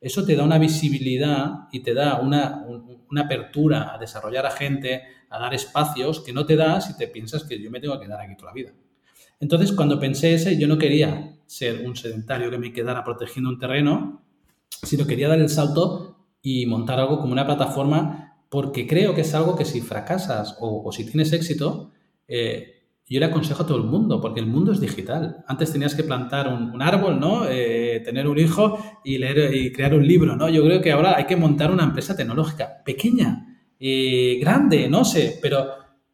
eso 0.00 0.24
te 0.24 0.34
da 0.34 0.44
una 0.44 0.58
visibilidad 0.58 1.68
y 1.72 1.84
te 1.84 1.94
da 1.94 2.20
una, 2.20 2.66
apertura 3.16 3.94
a 3.94 3.98
desarrollar 3.98 4.44
a 4.44 4.50
gente, 4.50 5.02
a 5.30 5.38
dar 5.38 5.54
espacios 5.54 6.20
que 6.20 6.32
no 6.32 6.44
te 6.44 6.56
da 6.56 6.80
si 6.80 6.96
te 6.96 7.06
piensas 7.06 7.44
que 7.44 7.62
yo 7.62 7.70
me 7.70 7.80
tengo 7.80 7.98
que 7.98 8.06
quedar 8.06 8.20
aquí 8.20 8.36
toda 8.36 8.50
la 8.50 8.54
vida. 8.54 8.72
Entonces, 9.38 9.70
cuando 9.72 10.00
pensé 10.00 10.34
ese, 10.34 10.58
yo 10.58 10.66
no 10.66 10.78
quería 10.78 11.36
ser 11.46 11.86
un 11.86 11.94
sedentario 11.94 12.50
que 12.50 12.58
me 12.58 12.72
quedara 12.72 13.04
protegiendo 13.04 13.50
un 13.50 13.58
terreno, 13.58 14.23
sino 14.82 15.06
quería 15.06 15.28
dar 15.28 15.40
el 15.40 15.48
salto 15.48 16.16
y 16.42 16.66
montar 16.66 17.00
algo 17.00 17.20
como 17.20 17.32
una 17.32 17.46
plataforma 17.46 18.24
porque 18.54 18.86
creo 18.86 19.16
que 19.16 19.22
es 19.22 19.34
algo 19.34 19.56
que 19.56 19.64
si 19.64 19.80
fracasas 19.80 20.56
o, 20.60 20.92
si 20.92 21.04
tienes 21.04 21.32
éxito, 21.32 21.90
eh, 22.28 22.84
yo 23.08 23.18
le 23.18 23.26
aconsejo 23.26 23.64
a 23.64 23.66
todo 23.66 23.78
el 23.78 23.84
mundo, 23.84 24.20
porque 24.20 24.38
el 24.38 24.46
mundo 24.46 24.70
es 24.70 24.80
digital. 24.80 25.44
Antes 25.48 25.72
tenías 25.72 25.96
que 25.96 26.04
plantar 26.04 26.46
un, 26.46 26.80
árbol, 26.80 27.18
¿no? 27.18 27.48
Eh, 27.48 28.00
tener 28.04 28.28
un 28.28 28.38
hijo 28.38 28.78
y 29.02 29.18
leer 29.18 29.52
y 29.54 29.72
crear 29.72 29.94
un 29.94 30.06
libro, 30.06 30.36
¿no? 30.36 30.48
Yo 30.48 30.62
creo 30.64 30.80
que 30.80 30.92
ahora 30.92 31.16
hay 31.16 31.24
que 31.24 31.34
montar 31.34 31.72
una 31.72 31.82
empresa 31.82 32.14
tecnológica 32.14 32.82
pequeña, 32.84 33.58
eh, 33.80 34.38
grande, 34.40 34.88
no 34.88 35.04
sé, 35.04 35.38
pero 35.42 35.66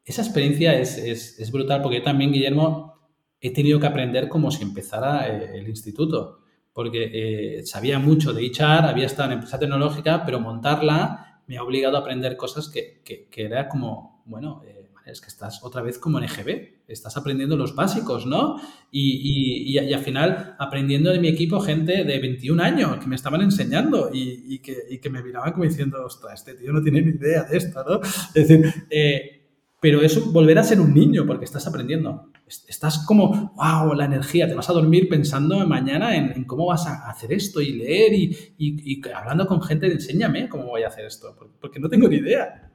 esa 0.03 0.23
experiencia 0.23 0.73
es, 0.81 1.51
brutal, 1.53 1.83
porque 1.83 1.99
yo 1.99 2.03
también, 2.03 2.33
Guillermo, 2.33 2.95
he 3.39 3.53
tenido 3.53 3.79
que 3.79 3.87
aprender 3.87 4.31
como 4.31 4.51
si 4.51 4.63
empezara 4.63 5.27
el 5.27 5.69
instituto, 5.69 6.41
porque 6.81 7.61
sabía 7.67 7.99
mucho 7.99 8.33
de 8.33 8.47
HR, 8.47 8.87
había 8.87 9.05
estado 9.05 9.29
en 9.29 9.35
empresa 9.35 9.59
tecnológica, 9.59 10.25
pero 10.25 10.41
montarla 10.41 11.43
me 11.47 11.59
ha 11.59 11.63
obligado 11.63 11.99
a 11.99 12.01
aprender 12.01 12.39
cosas 12.39 12.71
que, 12.71 13.03
que, 13.05 13.45
era 13.45 13.69
como, 13.69 14.23
bueno, 14.25 14.63
eh, 14.67 14.89
es 15.05 15.21
que 15.21 15.27
estás 15.27 15.63
otra 15.63 15.83
vez 15.83 15.99
como 15.99 16.17
en 16.17 16.25
EGB, 16.25 16.85
estás 16.89 17.19
aprendiendo 17.19 17.55
los 17.55 17.75
básicos, 17.75 18.25
¿no? 18.25 18.57
Y, 18.91 19.75
y, 19.75 19.79
y, 19.79 19.93
al 19.93 20.01
final 20.01 20.57
aprendiendo 20.59 21.11
de 21.11 21.21
mi 21.21 21.29
equipo 21.29 21.61
gente 21.61 22.03
de 22.03 22.19
21 22.19 22.63
años 22.63 22.97
que 22.97 23.07
me 23.07 23.17
estaban 23.17 23.43
enseñando 23.43 24.09
y, 24.11 24.61
que, 24.61 24.99
que, 25.03 25.11
me 25.11 25.23
miraban 25.23 25.53
como 25.53 25.65
diciendo, 25.65 26.03
ostras, 26.03 26.41
este 26.41 26.55
tío 26.55 26.73
no 26.73 26.83
tiene 26.83 27.03
ni 27.03 27.11
idea 27.11 27.43
de 27.43 27.59
esto, 27.59 27.85
¿no? 27.87 28.01
Es 28.01 28.49
decir, 28.49 28.73
eh, 28.89 29.43
pero 29.83 30.01
es 30.01 30.33
volver 30.33 30.59
a 30.59 30.65
ser 30.65 30.81
un 30.81 30.95
niño 30.95 31.27
porque 31.27 31.45
estás 31.45 31.67
aprendiendo. 31.67 32.31
Estás 32.69 33.05
como, 33.07 33.53
wow, 33.55 33.95
la 33.95 34.07
energía, 34.07 34.49
te 34.49 34.55
vas 34.55 34.69
a 34.69 34.73
dormir 34.73 35.09
pensando 35.09 35.65
mañana 35.67 36.17
en, 36.17 36.45
cómo 36.45 36.67
vas 36.67 36.87
a 36.87 37.09
hacer 37.09 37.33
esto 37.33 37.61
y 37.61 37.73
leer 37.73 38.13
y, 38.13 39.01
hablando 39.15 39.47
con 39.47 39.63
gente, 39.63 39.87
enséñame 39.87 40.49
cómo 40.49 40.67
voy 40.67 40.83
a 40.83 40.89
hacer 40.89 41.05
esto, 41.05 41.37
porque 41.61 41.79
no 41.79 41.89
tengo 41.89 42.09
ni 42.09 42.17
idea. 42.17 42.73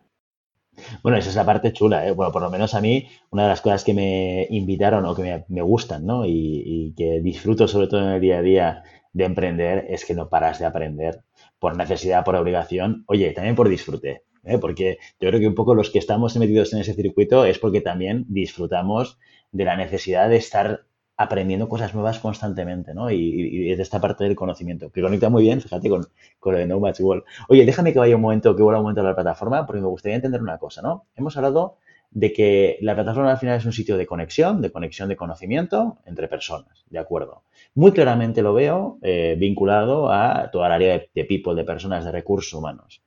Bueno, 1.03 1.17
esa 1.17 1.29
es 1.29 1.36
la 1.36 1.46
parte 1.46 1.74
chula, 1.74 2.08
¿eh? 2.08 2.12
Bueno, 2.12 2.32
por 2.32 2.41
lo 2.41 2.50
menos 2.50 2.74
a 2.74 2.82
mí, 2.82 3.08
una 3.32 3.44
de 3.44 3.50
las 3.50 3.62
cosas 3.62 3.84
que 3.84 3.94
me 3.94 4.48
invitaron 4.50 5.05
o 5.05 5.15
que 5.15 5.44
me, 5.48 5.62
gustan, 5.62 6.05
¿no? 6.05 6.25
Y, 6.25 6.63
y, 6.65 6.94
que 6.96 7.22
disfruto 7.22 7.67
sobre 7.67 7.88
todo 7.88 8.01
en 8.01 8.13
el 8.13 8.22
día 8.22 8.38
a 8.38 8.41
día 8.41 8.84
de 9.13 9.25
emprender 9.25 9.86
es 9.89 10.05
que 10.05 10.13
no 10.13 10.29
paras 10.29 10.60
de 10.60 10.65
aprender 10.65 11.24
por 11.60 11.77
necesidad, 11.77 12.24
por 12.24 12.36
obligación, 12.36 13.03
oye, 13.08 13.32
también 13.32 13.55
por 13.55 13.70
disfrute. 13.70 14.24
¿Eh? 14.46 14.58
porque 14.58 14.98
yo 15.20 15.30
creo 15.30 15.40
que 15.40 15.48
un 15.48 15.56
poco 15.56 15.75
los 15.75 15.90
que 15.90 16.00
estamos 16.00 16.36
metidos 16.38 16.74
en 16.74 16.80
ese 16.80 16.94
circuito 16.94 17.46
es 17.46 17.60
porque 17.60 17.82
también 17.82 18.25
disfrutamos 18.30 19.20
de 19.52 19.66
la 19.66 19.75
necesidad 19.75 20.30
de 20.30 20.38
estar 20.38 20.86
aprendiendo 21.18 21.70
cosas 21.70 21.94
nuevas 21.94 22.20
constantemente, 22.20 22.94
¿no? 22.94 23.10
Y, 23.10 23.74
de 23.75 23.82
esta 23.82 24.02
parte 24.02 24.25
del 24.25 24.36
conocimiento, 24.36 24.92
que 24.92 25.02
conecta 25.02 25.30
muy 25.30 25.44
bien, 25.44 25.62
fíjate, 25.62 25.90
con, 25.90 26.08
con 26.40 26.54
lo 26.54 26.60
de 26.60 26.68
Nomads 26.68 27.00
Wall. 27.00 27.24
Oye, 27.48 27.66
déjame 27.66 27.94
que 27.94 28.00
vaya 28.00 28.16
un 28.16 28.22
momento, 28.22 28.56
que 28.56 28.64
vuelva 28.64 28.80
un 28.80 28.84
momento 28.84 29.02
a 29.02 29.06
la 29.06 29.16
plataforma, 29.16 29.66
porque 29.66 29.82
me 29.82 29.88
gustaría 29.88 30.18
entender 30.18 30.42
una 30.42 30.58
cosa, 30.58 30.82
¿no? 30.82 31.06
Hemos 31.16 31.38
hablado 31.38 31.78
de 32.12 32.32
que 32.32 32.78
la 32.82 32.96
plataforma 32.96 33.32
al 33.32 33.38
final 33.38 33.58
es 33.58 33.66
un 33.66 33.74
sitio 33.74 33.98
de 33.98 34.06
conexión, 34.06 34.62
de 34.62 34.72
conexión 34.72 35.10
de 35.10 35.18
conocimiento 35.18 35.98
entre 36.06 36.28
personas, 36.28 36.86
¿de 36.90 37.00
acuerdo? 37.00 37.44
Muy 37.74 37.92
claramente 37.92 38.42
lo 38.42 38.54
veo 38.54 39.00
eh, 39.02 39.36
vinculado 39.38 40.12
a 40.12 40.50
toda 40.52 40.68
el 40.68 40.74
área 40.74 41.06
de, 41.14 41.25
people, 41.25 41.56
de 41.56 41.66
personas, 41.66 42.06
de 42.06 42.12
recursos 42.12 42.54
humanos. 42.54 43.04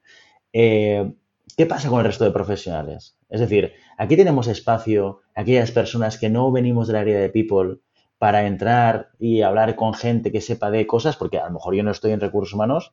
Eh, 0.52 1.10
¿Qué 1.56 1.66
pasa 1.66 1.88
con 1.88 2.00
el 2.00 2.06
resto 2.06 2.24
de 2.24 2.30
profesionales? 2.30 3.16
Es 3.28 3.40
decir, 3.40 3.72
aquí 3.96 4.16
tenemos 4.16 4.46
espacio, 4.46 5.20
aquellas 5.34 5.70
personas 5.70 6.18
que 6.18 6.28
no 6.28 6.50
venimos 6.52 6.86
del 6.86 6.96
área 6.96 7.18
de 7.18 7.30
people, 7.30 7.78
para 8.18 8.46
entrar 8.46 9.10
y 9.18 9.42
hablar 9.42 9.76
con 9.76 9.94
gente 9.94 10.32
que 10.32 10.40
sepa 10.40 10.70
de 10.70 10.86
cosas, 10.86 11.16
porque 11.16 11.38
a 11.38 11.46
lo 11.46 11.52
mejor 11.52 11.74
yo 11.74 11.82
no 11.82 11.92
estoy 11.92 12.12
en 12.12 12.20
recursos 12.20 12.54
humanos, 12.54 12.92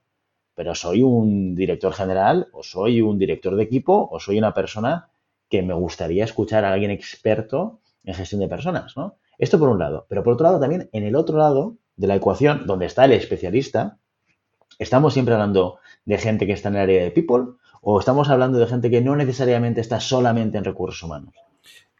pero 0.53 0.75
soy 0.75 1.01
un 1.01 1.55
director 1.55 1.93
general 1.93 2.47
o 2.53 2.63
soy 2.63 3.01
un 3.01 3.17
director 3.17 3.55
de 3.55 3.63
equipo 3.63 4.07
o 4.11 4.19
soy 4.19 4.37
una 4.37 4.53
persona 4.53 5.09
que 5.49 5.63
me 5.63 5.73
gustaría 5.73 6.23
escuchar 6.23 6.63
a 6.63 6.71
alguien 6.71 6.91
experto 6.91 7.79
en 8.03 8.13
gestión 8.13 8.41
de 8.41 8.47
personas, 8.47 8.95
¿no? 8.95 9.17
Esto 9.37 9.59
por 9.59 9.69
un 9.69 9.79
lado. 9.79 10.05
Pero 10.07 10.23
por 10.23 10.33
otro 10.33 10.45
lado 10.45 10.59
también, 10.59 10.89
en 10.93 11.03
el 11.03 11.15
otro 11.15 11.37
lado 11.37 11.75
de 11.97 12.07
la 12.07 12.15
ecuación, 12.15 12.65
donde 12.67 12.85
está 12.85 13.05
el 13.05 13.11
especialista, 13.11 13.97
estamos 14.79 15.13
siempre 15.13 15.33
hablando 15.33 15.79
de 16.05 16.17
gente 16.17 16.45
que 16.45 16.53
está 16.53 16.69
en 16.69 16.75
el 16.75 16.81
área 16.81 17.03
de 17.03 17.11
people 17.11 17.55
o 17.87 17.99
estamos 17.99 18.29
hablando 18.29 18.57
de 18.57 18.65
gente 18.65 18.89
que 18.89 18.99
no 18.99 19.15
necesariamente 19.15 19.79
está 19.79 19.99
solamente 19.99 20.57
en 20.57 20.63
recursos 20.63 21.03
humanos. 21.03 21.35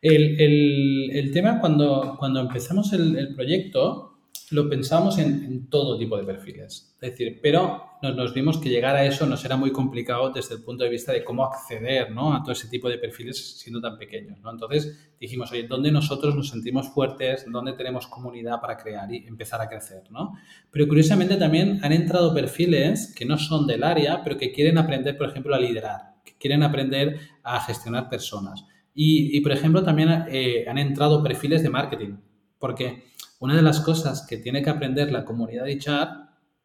El, 0.02 1.30
tema 1.32 1.60
cuando, 1.60 2.16
cuando 2.18 2.40
empezamos 2.40 2.92
el, 2.94 3.36
proyecto 3.36 4.15
lo 4.52 4.70
pensamos 4.70 5.18
en, 5.18 5.70
todo 5.70 5.98
tipo 5.98 6.18
de 6.18 6.24
perfiles. 6.24 6.96
Es 7.02 7.12
decir, 7.12 7.40
pero 7.42 7.84
nos, 8.02 8.34
vimos 8.34 8.58
que 8.58 8.70
llegar 8.70 8.96
a 8.96 9.06
eso 9.06 9.26
nos 9.26 9.44
era 9.44 9.58
muy 9.58 9.72
complicado 9.72 10.30
desde 10.30 10.56
el 10.56 10.64
punto 10.64 10.84
de 10.84 10.90
vista 10.90 11.12
de 11.12 11.24
cómo 11.24 11.44
acceder 11.44 12.12
¿no? 12.12 12.34
a 12.34 12.42
todo 12.44 12.52
ese 12.52 12.68
tipo 12.68 12.88
de 12.88 12.98
perfiles 12.98 13.58
siendo 13.60 13.82
tan 13.82 13.98
pequeños. 13.98 14.40
¿no? 14.42 14.52
Entonces 14.52 15.16
dijimos, 15.20 15.52
oye, 15.52 15.64
¿dónde 15.64 15.92
nosotros 15.92 16.36
nos 16.36 16.50
sentimos 16.50 16.90
fuertes? 16.90 17.46
¿Dónde 17.52 17.74
tenemos 17.74 18.08
comunidad 18.08 18.62
para 18.62 18.78
crear 18.78 19.12
y 19.12 19.26
empezar 19.26 19.62
a 19.62 19.68
crecer? 19.68 20.04
¿no? 20.12 20.34
Pero 20.72 20.88
curiosamente 20.88 21.38
también 21.38 21.80
han 21.84 21.92
entrado 21.92 22.34
perfiles 22.34 23.14
que 23.16 23.26
no 23.26 23.38
son 23.38 23.66
del 23.66 23.84
área, 23.84 24.24
pero 24.24 24.38
que 24.38 24.52
quieren 24.52 24.78
aprender, 24.78 25.18
por 25.18 25.30
ejemplo, 25.30 25.56
a 25.56 25.60
liderar, 25.60 26.16
que 26.24 26.38
quieren 26.38 26.64
aprender 26.64 27.20
a 27.44 27.60
gestionar 27.62 28.10
personas. 28.10 28.64
Y, 28.98 29.42
por 29.42 29.52
ejemplo, 29.52 29.84
también 29.84 30.26
eh, 30.30 30.64
han 30.70 30.78
entrado 30.78 31.22
perfiles 31.22 31.62
de 31.62 31.70
marketing, 31.70 32.16
porque 32.58 33.04
una 33.40 33.56
de 33.56 33.62
las 33.62 33.80
cosas 33.80 34.26
que 34.28 34.38
tiene 34.38 34.62
que 34.62 34.70
aprender 34.70 35.12
la 35.12 35.26
comunidad 35.26 35.66
de 35.66 35.78
chat 35.78 36.10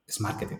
es 0.06 0.20
marketing. 0.20 0.58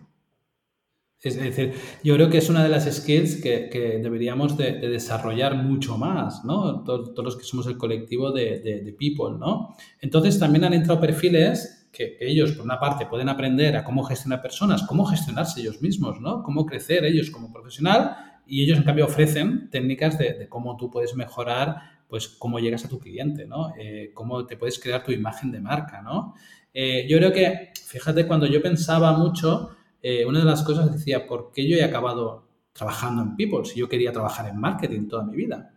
Es 1.23 1.37
decir, 1.37 1.75
yo 2.03 2.15
creo 2.15 2.31
que 2.31 2.39
es 2.39 2.49
una 2.49 2.63
de 2.63 2.71
las 2.71 2.91
skills 2.91 3.43
que, 3.43 4.01
deberíamos 4.03 4.57
de, 4.57 4.73
desarrollar 4.89 5.55
mucho 5.55 5.99
más, 5.99 6.45
¿no? 6.47 6.83
Todos, 6.83 7.13
los 7.23 7.37
que 7.37 7.45
somos 7.45 7.67
el 7.67 7.77
colectivo 7.77 8.33
de, 8.33 8.97
people, 8.99 9.39
¿no? 9.39 9.77
Entonces 10.01 10.39
también 10.39 10.65
han 10.65 10.73
entrado 10.73 10.99
perfiles 10.99 11.89
que, 11.93 12.17
que, 12.17 12.27
ellos, 12.27 12.53
por 12.53 12.65
una 12.65 12.81
parte, 12.81 13.05
pueden 13.05 13.29
aprender 13.29 13.77
a 13.77 13.85
cómo 13.85 14.03
gestionar 14.03 14.41
personas, 14.41 14.83
cómo 14.85 15.05
gestionarse 15.05 15.61
ellos 15.61 15.83
mismos, 15.83 16.23
¿no? 16.23 16.43
Cómo 16.43 16.65
crecer 16.65 17.05
ellos 17.05 17.31
como 17.31 17.53
profesional 17.53 18.17
y 18.51 18.65
ellos, 18.65 18.79
en 18.79 18.85
cambio, 18.85 19.05
ofrecen 19.05 19.71
técnicas 19.71 20.19
de, 20.19 20.49
cómo 20.49 20.77
tú 20.77 20.91
puedes 20.91 21.15
mejorar, 21.15 22.00
pues, 22.11 22.29
cómo 22.29 22.59
llegas 22.59 22.85
a 22.85 22.89
tu 22.89 22.99
cliente, 22.99 23.47
¿no? 23.47 23.73
Eh, 23.79 24.11
cómo 24.13 24.45
te 24.45 24.57
puedes 24.57 24.79
crear 24.79 25.05
tu 25.05 25.13
imagen 25.13 25.53
de 25.53 25.61
marca, 25.61 26.03
¿no? 26.03 26.35
Eh, 26.75 27.07
yo 27.09 27.17
creo 27.19 27.33
que, 27.33 27.71
fíjate, 27.87 28.27
cuando 28.27 28.47
yo 28.47 28.61
pensaba 28.61 29.17
mucho, 29.17 29.71
eh, 30.03 30.27
una 30.27 30.41
de 30.41 30.45
las 30.45 30.63
cosas 30.63 30.93
decía, 30.93 31.27
¿por 31.27 31.53
qué 31.53 31.69
yo 31.69 31.77
he 31.77 31.85
acabado 31.85 32.49
trabajando 32.73 33.23
en 33.23 33.37
People 33.37 33.65
si 33.65 33.79
yo 33.79 33.89
quería 33.89 34.13
trabajar 34.13 34.49
en 34.49 34.59
marketing 34.59 35.09
toda 35.09 35.25
mi 35.25 35.37
vida? 35.37 35.73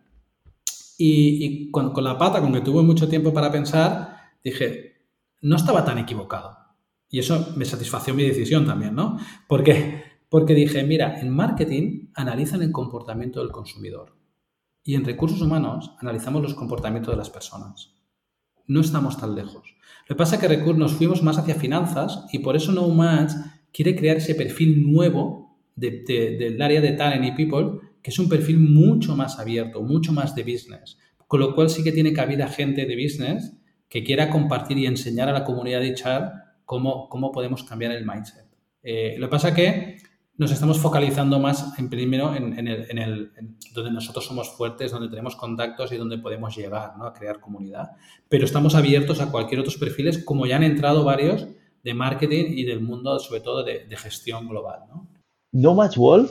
Y, 0.98 1.70
con, 1.72 1.94
la 2.04 2.18
pata, 2.18 2.42
con 2.42 2.52
que 2.52 2.62
tuve 2.62 2.82
mucho 2.82 3.08
tiempo 3.08 3.34
para 3.34 3.52
pensar, 3.52 4.34
dije, 4.44 4.94
no 5.42 5.56
estaba 5.56 5.86
tan 5.86 6.00
equivocado. 6.00 6.58
Y 7.10 7.20
eso 7.20 7.54
me 7.56 7.66
satisfació 7.66 8.14
mi 8.14 8.24
decisión 8.24 8.66
también, 8.66 8.96
¿no? 8.96 9.20
Porque 9.48 10.14
porque 10.34 10.56
dije, 10.56 10.82
mira, 10.82 11.20
en 11.20 11.30
marketing 11.30 12.08
analizan 12.16 12.64
el 12.64 12.72
comportamiento 12.72 13.40
del 13.40 13.52
consumidor 13.52 14.16
y 14.84 14.96
en 14.96 15.06
recursos 15.06 15.42
humanos 15.42 15.92
analizamos 16.00 16.42
los 16.42 16.56
comportamientos 16.56 17.14
de 17.14 17.18
las 17.18 17.30
personas. 17.30 17.94
No 18.68 18.82
estamos 18.82 19.18
tan 19.20 19.36
lejos. 19.36 19.76
Lo 20.08 20.16
que 20.16 20.18
pasa 20.18 20.36
es 20.36 20.42
que 20.42 20.74
nos 20.74 20.94
fuimos 20.94 21.24
más 21.24 21.38
hacia 21.38 21.56
finanzas 21.56 22.26
y 22.32 22.40
por 22.40 22.56
eso 22.56 22.72
No 22.72 22.88
Match 22.90 23.32
quiere 23.72 23.96
crear 23.96 24.18
ese 24.18 24.36
perfil 24.36 24.92
nuevo 24.92 25.58
del 25.76 26.62
área 26.62 26.82
de 26.82 26.92
talent 26.92 27.26
y 27.26 27.32
people, 27.32 27.80
que 28.02 28.12
es 28.12 28.20
un 28.20 28.30
perfil 28.30 28.60
mucho 28.60 29.16
más 29.16 29.40
abierto, 29.40 29.82
mucho 29.82 30.12
más 30.12 30.36
de 30.36 30.44
business. 30.44 30.98
Con 31.28 31.40
lo 31.40 31.56
cual 31.56 31.70
sí 31.70 31.84
que 31.84 31.92
tiene 31.92 32.14
cabida 32.14 32.48
gente 32.48 32.86
de 32.86 32.96
business 32.96 33.58
que 33.90 34.04
quiera 34.04 34.30
compartir 34.30 34.78
y 34.78 34.86
enseñar 34.86 35.30
a 35.30 35.34
la 35.34 35.44
comunidad 35.44 35.80
de 35.80 35.94
HR 35.94 36.32
cómo, 36.66 37.10
cómo 37.10 37.32
podemos 37.32 37.64
cambiar 37.64 37.92
el 37.92 38.06
mindset. 38.06 38.46
Eh, 38.84 39.16
lo 39.18 39.28
que 39.28 39.32
pasa 39.32 39.50
es 39.50 39.56
que 39.56 39.98
nos 40.36 40.52
estamos 40.52 40.80
focalizando 40.80 41.40
más 41.40 41.78
en 41.78 41.90
primero 41.90 42.36
en, 42.36 42.68
el, 42.68 43.32
donde 43.74 43.92
nosotros 43.92 44.26
somos 44.26 44.50
fuertes, 44.50 44.92
donde 44.92 45.10
tenemos 45.10 45.36
contactos 45.36 45.92
y 45.92 45.98
donde 45.98 46.18
podemos 46.18 46.56
llegar 46.56 46.94
a 47.00 47.14
crear 47.14 47.40
comunidad. 47.40 47.92
Pero 48.30 48.46
estamos 48.46 48.74
abiertos 48.76 49.22
a 49.22 49.30
cualquier 49.30 49.62
otros 49.62 49.78
perfiles, 49.78 50.24
como 50.24 50.46
ya 50.46 50.56
han 50.56 50.64
entrado 50.64 51.04
varios 51.04 51.48
de 51.84 51.94
marketing 51.94 52.46
y 52.48 52.64
del 52.64 52.82
mundo, 52.82 53.20
sobre 53.20 53.42
todo 53.42 53.64
de, 53.64 53.86
gestión 53.96 54.48
global. 54.48 54.80
¿no? 54.88 55.08
no 55.52 55.76
Match 55.76 55.98
Wall 55.98 56.30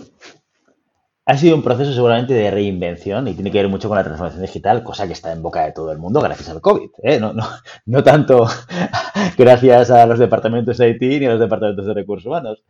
ha 1.25 1.37
sido 1.37 1.55
un 1.55 1.62
proceso 1.62 1.93
seguramente 1.93 2.35
de 2.35 2.51
reinvención 2.51 3.29
y 3.29 3.35
tiene 3.35 3.53
que 3.53 3.59
ver 3.59 3.69
mucho 3.69 3.88
con 3.88 3.97
la 3.97 4.03
transformación 4.03 4.43
digital, 4.43 4.83
cosa 4.83 5.07
que 5.07 5.12
está 5.12 5.33
en 5.33 5.43
boca 5.43 5.65
de 5.65 5.73
todo 5.73 5.93
el 5.93 5.99
mundo 5.99 6.21
gracias 6.21 6.49
al 6.49 6.61
COVID. 6.61 6.91
¿eh? 7.05 7.21
No, 7.21 7.33
no, 7.33 7.47
no 7.87 8.03
tanto 8.03 8.47
gracias 9.38 9.91
a 9.93 10.05
los 10.07 10.19
departamentos 10.19 10.79
de 10.79 10.91
IT 10.91 11.21
ni 11.21 11.27
a 11.27 11.31
los 11.31 11.41
departamentos 11.41 11.87
de 11.87 11.95
recursos 11.95 12.27
humanos. 12.27 12.65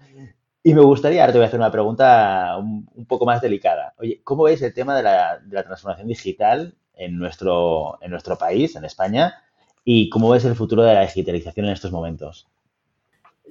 Y 0.64 0.74
me 0.74 0.82
gustaría, 0.82 1.22
ahora 1.22 1.32
te 1.32 1.38
voy 1.38 1.44
a 1.44 1.48
hacer 1.48 1.58
una 1.58 1.72
pregunta 1.72 2.56
un, 2.56 3.06
poco 3.06 3.26
más 3.26 3.40
delicada. 3.40 3.94
Oye, 3.98 4.20
¿cómo 4.22 4.44
ves 4.44 4.62
el 4.62 4.72
tema 4.72 4.96
de 4.96 5.02
la, 5.02 5.64
transformación 5.64 6.06
digital 6.06 6.76
en 6.94 7.18
nuestro, 7.18 7.98
en 8.00 8.12
nuestro 8.12 8.38
país, 8.38 8.76
en 8.76 8.84
España? 8.84 9.42
¿Y 9.84 10.08
cómo 10.08 10.30
ves 10.30 10.44
el 10.44 10.54
futuro 10.54 10.84
de 10.84 10.94
la 10.94 11.02
digitalización 11.02 11.66
en 11.66 11.72
estos 11.72 11.90
momentos? 11.90 12.46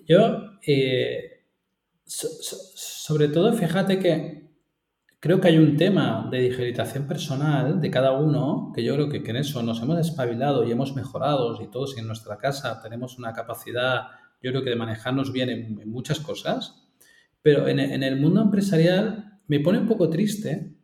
Yo, 0.08 0.58
eh, 0.66 1.44
sobre 2.06 3.28
todo, 3.28 3.52
fíjate 3.52 4.00
que 4.00 4.50
creo 5.20 5.42
que 5.42 5.50
hay 5.50 5.58
un 5.58 5.76
tema 5.76 6.30
de 6.32 6.40
digitalización 6.40 7.08
personal 7.08 7.82
de 7.82 7.92
cada 7.92 8.14
uno, 8.14 8.72
que 8.74 8.86
yo 8.86 8.96
creo 8.96 9.10
que, 9.10 9.18
en 9.18 9.36
eso 9.36 9.62
nos 9.64 9.82
hemos 9.82 10.00
espabilado 10.00 10.64
y 10.64 10.72
hemos 10.72 10.96
mejorado 10.96 11.62
y 11.62 11.68
todos 11.68 11.98
en 11.98 12.08
nuestra 12.08 12.38
casa 12.38 12.82
tenemos 12.82 13.20
una 13.20 13.34
capacidad, 13.34 14.04
yo 14.42 14.52
creo 14.52 14.64
que 14.64 14.70
de 14.70 14.78
manejarnos 14.78 15.34
bien 15.34 15.50
en 15.50 15.92
muchas 15.92 16.22
cosas. 16.22 16.81
Pero 17.42 17.68
en, 17.68 17.80
el 17.80 18.20
mundo 18.20 18.42
empresarial 18.42 19.40
me 19.48 19.60
pone 19.60 19.80
un 19.80 19.88
poco 19.88 20.10
triste 20.10 20.76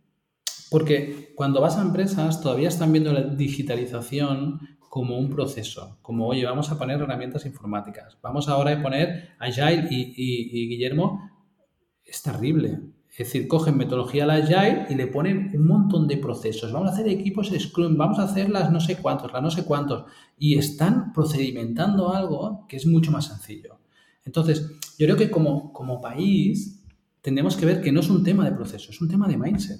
porque 0.69 1.33
cuando 1.35 1.61
vas 1.61 1.77
a 1.77 1.81
empresas 1.81 2.41
todavía 2.41 2.67
están 2.67 2.91
viendo 2.91 3.13
la 3.13 3.21
digitalización 3.21 4.59
como 4.89 5.17
un 5.17 5.29
proceso, 5.29 5.99
como, 6.01 6.27
oye, 6.27 6.45
vamos 6.45 6.71
a 6.71 6.77
poner 6.77 6.99
herramientas 6.99 7.45
informáticas, 7.45 8.17
vamos 8.21 8.49
ahora 8.49 8.71
a 8.71 8.81
poner 8.81 9.29
Agile 9.37 9.87
y, 9.89 10.67
Guillermo, 10.67 11.29
es 12.03 12.21
terrible. 12.23 12.79
Es 13.11 13.17
decir, 13.17 13.47
cogen 13.47 13.77
metodología 13.77 14.25
la 14.25 14.35
Agile 14.35 14.85
y 14.89 14.95
le 14.95 15.07
ponen 15.07 15.51
un 15.55 15.67
montón 15.67 16.07
de 16.07 16.17
procesos. 16.17 16.71
Vamos 16.71 16.89
a 16.89 16.93
hacer 16.93 17.07
equipos 17.07 17.51
Scrum, 17.57 17.97
vamos 17.97 18.19
a 18.19 18.23
hacer 18.23 18.49
las 18.49 18.71
no 18.71 18.79
sé 18.79 18.97
cuántos, 18.97 19.33
las 19.33 19.41
no 19.41 19.49
sé 19.49 19.65
cuántos. 19.65 20.05
Y 20.37 20.57
están 20.57 21.13
procedimentando 21.13 22.13
algo 22.13 22.65
que 22.67 22.77
es 22.77 22.85
mucho 22.85 23.11
más 23.11 23.25
sencillo. 23.25 23.79
Entonces, 24.27 24.69
yo 24.99 25.07
creo 25.07 25.15
que 25.15 25.31
como, 25.31 25.71
como 25.71 26.01
país 26.01 26.83
tendremos 27.21 27.55
que 27.55 27.65
ver 27.65 27.81
que 27.81 27.93
no 27.93 28.01
es 28.01 28.09
un 28.09 28.25
tema 28.25 28.43
de 28.43 28.51
proceso, 28.51 28.91
es 28.91 29.01
un 29.01 29.07
tema 29.07 29.25
de 29.25 29.37
mindset. 29.37 29.79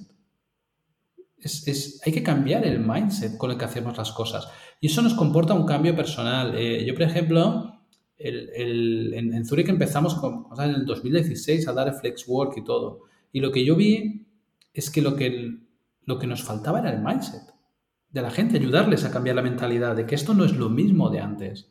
Es, 1.36 2.00
hay 2.04 2.12
que 2.12 2.22
cambiar 2.22 2.66
el 2.66 2.80
mindset 2.80 3.36
con 3.36 3.50
el 3.50 3.58
que 3.58 3.66
hacemos 3.66 3.96
las 3.96 4.10
cosas. 4.10 4.48
Y 4.80 4.86
eso 4.86 5.02
nos 5.02 5.12
comporta 5.12 5.52
un 5.52 5.66
cambio 5.66 5.94
personal. 5.94 6.54
Eh, 6.56 6.84
yo, 6.86 6.94
por 6.94 7.02
ejemplo, 7.02 7.84
en, 8.16 9.44
Zurich 9.44 9.68
empezamos 9.68 10.14
con, 10.14 10.46
en 10.58 10.70
el 10.70 10.86
2016 10.86 11.68
a 11.68 11.74
dar 11.74 11.94
flex 11.94 12.26
work 12.26 12.54
y 12.56 12.64
todo. 12.64 13.02
Y 13.30 13.40
lo 13.40 13.52
que 13.52 13.66
yo 13.66 13.76
vi 13.76 14.26
es 14.72 14.90
que 14.90 15.02
lo 15.02 15.14
que, 15.14 15.58
lo 16.06 16.18
que 16.18 16.26
nos 16.26 16.42
faltaba 16.42 16.80
era 16.80 16.90
el 16.90 17.02
mindset 17.02 17.42
de 18.10 18.22
la 18.22 18.30
gente, 18.30 18.56
ayudarles 18.56 19.04
a 19.04 19.10
cambiar 19.10 19.36
la 19.36 19.42
mentalidad 19.42 19.94
de 19.94 20.06
que 20.06 20.14
esto 20.14 20.32
no 20.32 20.46
es 20.46 20.56
lo 20.56 20.70
mismo 20.70 21.10
de 21.10 21.20
antes. 21.20 21.70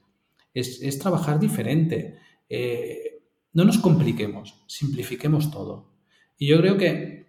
Es, 0.53 0.79
es 0.83 0.99
trabajar 0.99 1.39
diferente. 1.39 2.19
Eh, 2.49 3.21
no 3.53 3.65
nos 3.65 3.77
compliquemos, 3.77 4.63
simplifiquemos 4.67 5.51
todo. 5.51 5.93
Y 6.37 6.47
yo 6.47 6.57
creo 6.57 6.77
que 6.77 7.27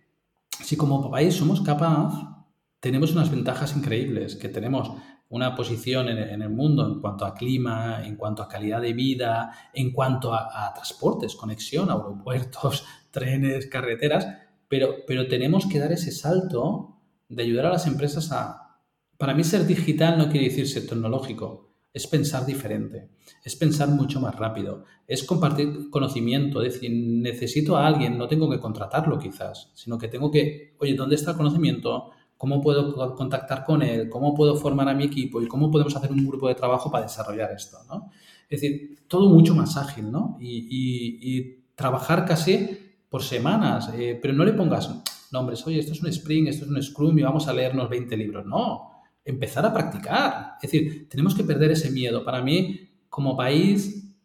si 0.63 0.77
como 0.77 1.11
país 1.11 1.35
somos 1.35 1.61
capaces, 1.61 2.19
tenemos 2.81 3.13
unas 3.13 3.31
ventajas 3.31 3.75
increíbles, 3.77 4.37
que 4.37 4.49
tenemos 4.49 4.93
una 5.31 5.55
posición 5.55 6.09
en, 6.09 6.43
el 6.43 6.51
mundo 6.51 6.87
en 6.87 7.01
cuanto 7.01 7.27
a 7.27 7.35
clima, 7.35 8.03
en 8.05 8.17
cuanto 8.17 8.43
a 8.43 8.49
calidad 8.49 8.81
de 8.81 8.95
vida, 8.95 9.53
en 9.75 9.93
cuanto 9.93 10.33
a, 10.33 10.73
transportes, 10.75 11.35
conexión, 11.35 11.91
aeropuertos, 11.91 12.85
trenes, 13.11 13.67
carreteras, 13.67 14.27
pero, 14.69 14.97
pero 15.07 15.29
tenemos 15.29 15.67
que 15.67 15.79
dar 15.79 15.93
ese 15.93 16.13
salto 16.13 16.99
de 17.29 17.43
ayudar 17.43 17.67
a 17.67 17.71
las 17.71 17.87
empresas 17.87 18.33
a, 18.33 18.81
para 19.19 19.35
mí 19.35 19.45
ser 19.45 19.67
digital 19.67 20.17
no 20.17 20.31
quiere 20.31 20.49
decir 20.49 20.67
ser 20.69 20.87
tecnológico, 20.87 21.68
es 21.99 22.07
pensar 22.07 22.47
diferente, 22.47 23.09
es 23.43 23.57
pensar 23.57 23.89
mucho 23.89 24.21
más 24.21 24.37
rápido, 24.37 24.85
es 25.07 25.25
compartir 25.25 25.91
conocimiento, 25.91 26.63
es 26.63 26.75
decir, 26.75 26.93
necesito 26.93 27.77
a 27.77 27.89
alguien, 27.89 28.17
no 28.17 28.29
tengo 28.29 28.49
que 28.49 28.61
contratarlo 28.61 29.19
quizás, 29.19 29.73
sino 29.75 29.99
que 29.99 30.07
tengo 30.07 30.31
que, 30.31 30.77
oye, 30.79 30.95
¿dónde 30.95 31.17
está 31.17 31.33
el 31.33 31.37
conocimiento? 31.37 32.11
¿Cómo 32.37 32.61
puedo 32.61 33.17
contactar 33.17 33.65
con 33.65 33.83
él? 33.83 34.09
¿Cómo 34.09 34.33
puedo 34.33 34.55
formar 34.55 34.89
a 34.89 34.95
mi 34.95 35.05
equipo? 35.05 35.43
¿Y 35.43 35.49
cómo 35.49 35.73
podemos 35.73 35.97
hacer 35.97 36.13
un 36.13 36.25
grupo 36.25 36.47
de 36.47 36.55
trabajo 36.55 36.89
para 36.89 37.03
desarrollar 37.03 37.51
esto? 37.51 37.79
¿no? 37.89 38.11
Es 38.49 38.61
decir, 38.61 39.01
todo 39.09 39.29
mucho 39.29 39.57
más 39.57 39.77
ágil, 39.77 40.13
¿no? 40.13 40.39
Y, 40.41 41.57
trabajar 41.75 42.25
casi 42.25 42.77
por 43.09 43.23
semanas, 43.23 43.93
eh, 43.95 44.19
pero 44.21 44.35
no 44.35 44.45
le 44.45 44.53
pongas 44.53 44.91
nombres, 45.31 45.65
oye, 45.65 45.79
esto 45.79 45.93
es 45.93 46.03
un 46.03 46.09
Spring, 46.09 46.49
esto 46.49 46.65
es 46.65 46.71
un 46.73 46.83
Scrum 46.83 47.17
y 47.17 47.23
vamos 47.23 47.47
a 47.47 47.53
leernos 47.53 47.89
20 47.89 48.17
libros. 48.17 48.45
No, 48.47 48.98
empezar 49.29 49.65
a 49.67 49.73
practicar. 49.73 50.55
Es 50.63 50.71
decir, 50.71 51.09
tenemos 51.09 51.35
que 51.35 51.45
perder 51.45 51.71
ese 51.71 51.91
miedo. 51.91 52.25
Para 52.25 52.43
mí, 52.43 52.89
como 53.11 53.37
país, 53.37 54.17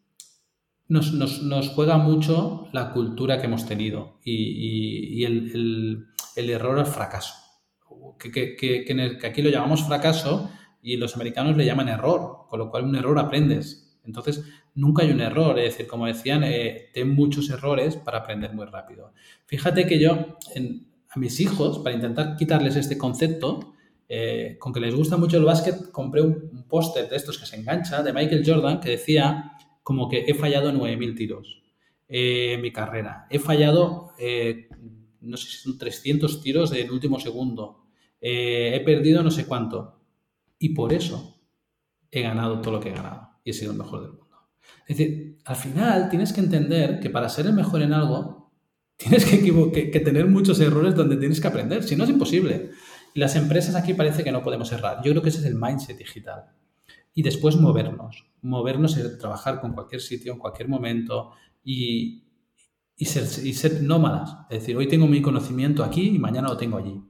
nos, 0.88 1.68
juega 1.74 1.98
mucho 1.98 2.68
la 2.72 2.90
cultura 2.90 3.38
que 3.38 3.46
hemos 3.46 3.66
tenido 3.66 4.18
y, 4.24 5.22
el, 5.24 6.06
error 6.36 6.78
al 6.78 6.86
fracaso. 6.86 7.34
Que, 8.18 8.56
que, 8.56 9.26
aquí 9.26 9.42
lo 9.42 9.50
llamamos 9.50 9.86
fracaso 9.86 10.50
y 10.82 10.96
los 10.96 11.14
americanos 11.16 11.56
le 11.56 11.66
llaman 11.66 11.88
error, 11.88 12.46
con 12.48 12.58
lo 12.58 12.70
cual 12.70 12.84
un 12.84 12.96
error 12.96 13.18
aprendes. 13.18 13.98
Entonces, 14.04 14.44
nunca 14.74 15.02
hay 15.02 15.10
un 15.10 15.20
error, 15.20 15.58
es 15.58 15.72
decir, 15.72 15.86
como 15.86 16.06
decían, 16.06 16.44
eh, 16.44 16.90
ten 16.94 17.14
muchos 17.14 17.50
errores 17.50 17.96
para 17.96 18.18
aprender 18.18 18.54
muy 18.54 18.64
rápido. 18.66 19.12
Fíjate 19.46 19.86
que 19.86 19.98
yo 19.98 20.38
a 21.10 21.18
mis 21.18 21.40
hijos, 21.40 21.78
para 21.80 21.94
intentar 21.94 22.36
quitarles 22.36 22.76
este 22.76 22.96
concepto, 22.96 23.73
eh, 24.08 24.56
con 24.58 24.72
que 24.72 24.80
les 24.80 24.94
gusta 24.94 25.16
mucho 25.16 25.36
el 25.36 25.44
básquet, 25.44 25.90
compré 25.90 26.22
un, 26.22 26.64
póster 26.68 27.08
de 27.08 27.16
estos 27.16 27.38
que 27.38 27.46
se 27.46 27.56
engancha, 27.56 28.02
de 28.02 28.12
Michael 28.12 28.42
Jordan, 28.44 28.80
que 28.80 28.90
decía 28.90 29.52
como 29.82 30.08
que 30.08 30.24
he 30.26 30.34
fallado 30.34 30.72
9.000 30.72 31.16
tiros 31.16 31.62
eh, 32.08 32.54
en 32.54 32.60
mi 32.60 32.72
carrera. 32.72 33.26
He 33.30 33.38
fallado, 33.38 34.12
no 35.20 35.36
sé 35.36 35.50
si 35.50 35.56
son 35.58 35.78
300 35.78 36.40
tiros 36.42 36.72
en 36.72 36.86
el 36.86 36.90
último 36.90 37.20
segundo. 37.20 37.86
he 38.20 38.80
perdido 38.84 39.22
no 39.22 39.30
sé 39.30 39.46
cuánto. 39.46 40.00
Y 40.58 40.70
por 40.70 40.92
eso 40.92 41.38
he 42.10 42.22
ganado 42.22 42.60
todo 42.60 42.74
lo 42.74 42.80
que 42.80 42.88
he 42.88 42.94
ganado 42.94 43.28
y 43.44 43.50
he 43.50 43.52
sido 43.52 43.72
el 43.72 43.78
mejor 43.78 44.00
del 44.00 44.10
mundo. 44.10 44.24
Es 44.86 44.96
decir, 44.96 45.38
al 45.44 45.56
final 45.56 46.08
tienes 46.08 46.32
que 46.32 46.40
entender 46.40 47.00
que 47.00 47.10
para 47.10 47.28
ser 47.28 47.46
el 47.46 47.52
mejor 47.52 47.82
en 47.82 47.92
algo, 47.92 48.52
tienes 48.96 49.24
que, 49.24 49.90
que, 49.90 50.00
tener 50.00 50.26
muchos 50.26 50.60
errores 50.60 50.94
donde 50.94 51.16
tienes 51.16 51.40
que 51.40 51.48
aprender, 51.48 51.82
si 51.82 51.96
no 51.96 52.04
es 52.04 52.10
imposible. 52.10 52.70
Las 53.14 53.36
empresas 53.36 53.74
aquí 53.76 53.94
parece 53.94 54.24
que 54.24 54.32
no 54.32 54.42
podemos 54.42 54.70
errar. 54.72 54.98
Yo 55.04 55.12
creo 55.12 55.22
que 55.22 55.28
ese 55.28 55.38
es 55.38 55.44
el 55.46 55.54
mindset 55.54 55.96
digital. 55.96 56.46
Y 57.14 57.22
después 57.22 57.56
movernos, 57.56 58.26
movernos 58.42 58.98
y 58.98 59.18
trabajar 59.18 59.60
con 59.60 59.72
cualquier 59.72 60.00
sitio, 60.00 60.32
en 60.32 60.38
cualquier 60.40 60.68
momento 60.68 61.30
y, 61.62 62.24
y, 62.96 63.04
ser, 63.04 63.82
nómadas. 63.82 64.36
Es 64.50 64.60
decir, 64.60 64.76
hoy 64.76 64.88
tengo 64.88 65.06
mi 65.06 65.22
conocimiento 65.22 65.84
aquí 65.84 66.08
y 66.08 66.18
mañana 66.18 66.48
lo 66.48 66.56
tengo 66.56 66.76
allí. 66.76 67.00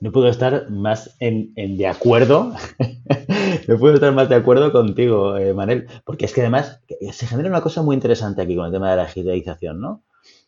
No 0.00 0.10
puedo 0.10 0.28
estar 0.28 0.68
más 0.68 1.16
en 1.20 1.54
de 1.54 1.86
acuerdo 1.86 2.52
no 3.68 3.78
puedo 3.78 3.94
estar 3.94 4.12
más 4.12 4.28
de 4.28 4.34
acuerdo 4.34 4.72
contigo, 4.72 5.36
eh, 5.36 5.54
Manel, 5.54 5.86
porque 6.04 6.24
es 6.24 6.32
que 6.32 6.40
además 6.40 6.80
se 7.12 7.26
genera 7.26 7.48
una 7.48 7.60
cosa 7.60 7.82
muy 7.82 7.94
interesante 7.94 8.42
aquí 8.42 8.56
con 8.56 8.66
el 8.66 8.72
tema 8.72 8.90
de 8.90 8.96
la 8.96 9.06
digitalización, 9.06 9.80
¿no? 9.80 10.04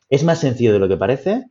Es 0.08 0.24
más 0.24 0.40
sencillo 0.40 0.72
de 0.72 0.78
lo 0.78 0.88
que 0.88 0.96
parece, 0.96 1.46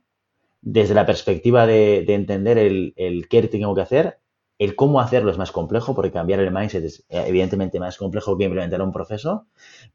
desde 0.62 0.94
la 0.94 1.06
perspectiva 1.06 1.66
de, 1.66 2.04
entender 2.08 2.56
el, 2.56 2.94
el, 2.96 3.28
qué 3.28 3.42
tengo 3.42 3.74
que 3.74 3.82
hacer, 3.82 4.20
el 4.58 4.76
cómo 4.76 5.00
hacerlo 5.00 5.32
es 5.32 5.38
más 5.38 5.50
complejo, 5.50 5.94
porque 5.94 6.12
cambiar 6.12 6.38
el 6.38 6.52
mindset 6.52 6.84
es 6.84 7.04
eh, 7.08 7.24
evidentemente 7.26 7.80
más 7.80 7.98
complejo 7.98 8.38
que 8.38 8.44
implementar 8.44 8.80
un 8.80 8.92
proceso, 8.92 9.46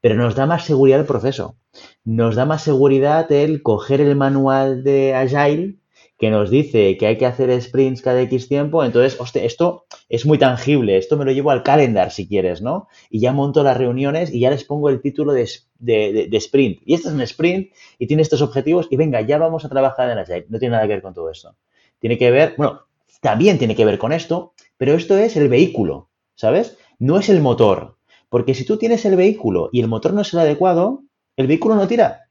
pero 0.01 0.15
nos 0.15 0.35
da 0.35 0.45
más 0.45 0.65
seguridad 0.65 0.99
el 0.99 1.05
proceso. 1.05 1.55
Nos 2.03 2.35
da 2.35 2.45
más 2.45 2.63
seguridad 2.63 3.31
el 3.31 3.63
coger 3.63 4.01
el 4.01 4.15
manual 4.17 4.83
de 4.83 5.15
Agile 5.15 5.77
que 6.17 6.31
nos 6.31 6.49
dice 6.49 6.97
que 6.97 7.05
hay 7.05 7.17
que 7.17 7.25
hacer 7.25 7.61
sprints 7.61 8.01
cada 8.01 8.21
X 8.21 8.47
tiempo, 8.47 8.83
entonces, 8.83 9.19
hostia, 9.19 9.43
esto 9.43 9.85
es 10.09 10.25
muy 10.25 10.39
tangible, 10.39 10.97
esto 10.97 11.15
me 11.15 11.25
lo 11.25 11.31
llevo 11.31 11.51
al 11.51 11.63
calendar 11.63 12.11
si 12.11 12.27
quieres, 12.27 12.61
¿no? 12.61 12.87
Y 13.09 13.19
ya 13.19 13.33
monto 13.33 13.63
las 13.63 13.77
reuniones 13.77 14.33
y 14.33 14.39
ya 14.39 14.49
les 14.49 14.63
pongo 14.63 14.89
el 14.89 15.01
título 15.01 15.33
de, 15.33 15.43
sprint. 15.43 16.79
Y 16.85 16.95
este 16.95 17.09
es 17.09 17.13
un 17.13 17.21
sprint 17.21 17.71
y 17.99 18.07
tiene 18.07 18.23
estos 18.23 18.41
objetivos 18.41 18.87
y 18.89 18.97
venga, 18.97 19.21
ya 19.21 19.37
vamos 19.37 19.63
a 19.63 19.69
trabajar 19.69 20.09
en 20.09 20.17
Agile. 20.17 20.47
No 20.49 20.57
tiene 20.57 20.73
nada 20.73 20.87
que 20.87 20.93
ver 20.93 21.01
con 21.03 21.13
todo 21.13 21.29
esto. 21.29 21.55
Tiene 21.99 22.17
que 22.17 22.31
ver, 22.31 22.55
bueno, 22.57 22.81
también 23.21 23.59
tiene 23.59 23.75
que 23.75 23.85
ver 23.85 23.99
con 23.99 24.11
esto, 24.11 24.53
pero 24.77 24.93
esto 24.93 25.17
es 25.17 25.37
el 25.37 25.49
vehículo, 25.49 26.09
¿sabes? 26.35 26.77
No 26.97 27.19
es 27.19 27.29
el 27.29 27.41
motor. 27.41 27.97
Porque 28.29 28.55
si 28.55 28.65
tú 28.65 28.77
tienes 28.77 29.05
el 29.05 29.15
vehículo 29.15 29.69
y 29.71 29.81
el 29.81 29.87
motor 29.87 30.13
no 30.13 30.21
es 30.21 30.33
el 30.33 30.39
adecuado, 30.39 31.03
el 31.35 31.47
vehículo 31.47 31.75
no 31.75 31.87
tira. 31.87 32.26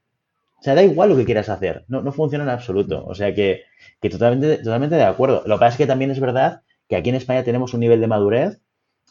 O 0.59 0.63
sea, 0.63 0.75
da 0.75 0.83
igual 0.83 1.09
lo 1.09 1.17
que 1.17 1.25
quieras 1.25 1.49
hacer, 1.49 1.85
no, 1.87 2.01
no 2.01 2.11
funciona 2.11 2.43
en 2.43 2.49
absoluto. 2.49 3.05
O 3.05 3.13
sea 3.15 3.33
que, 3.33 3.63
que 4.01 4.09
totalmente, 4.09 4.57
totalmente 4.57 4.95
de 4.95 5.03
acuerdo. 5.03 5.43
Lo 5.45 5.55
que 5.55 5.59
pasa 5.59 5.73
es 5.73 5.77
que 5.77 5.87
también 5.87 6.11
es 6.11 6.19
verdad 6.19 6.61
que 6.87 6.95
aquí 6.95 7.09
en 7.09 7.15
España 7.15 7.43
tenemos 7.43 7.73
un 7.73 7.81
nivel 7.81 8.01
de 8.01 8.07
madurez 8.07 8.61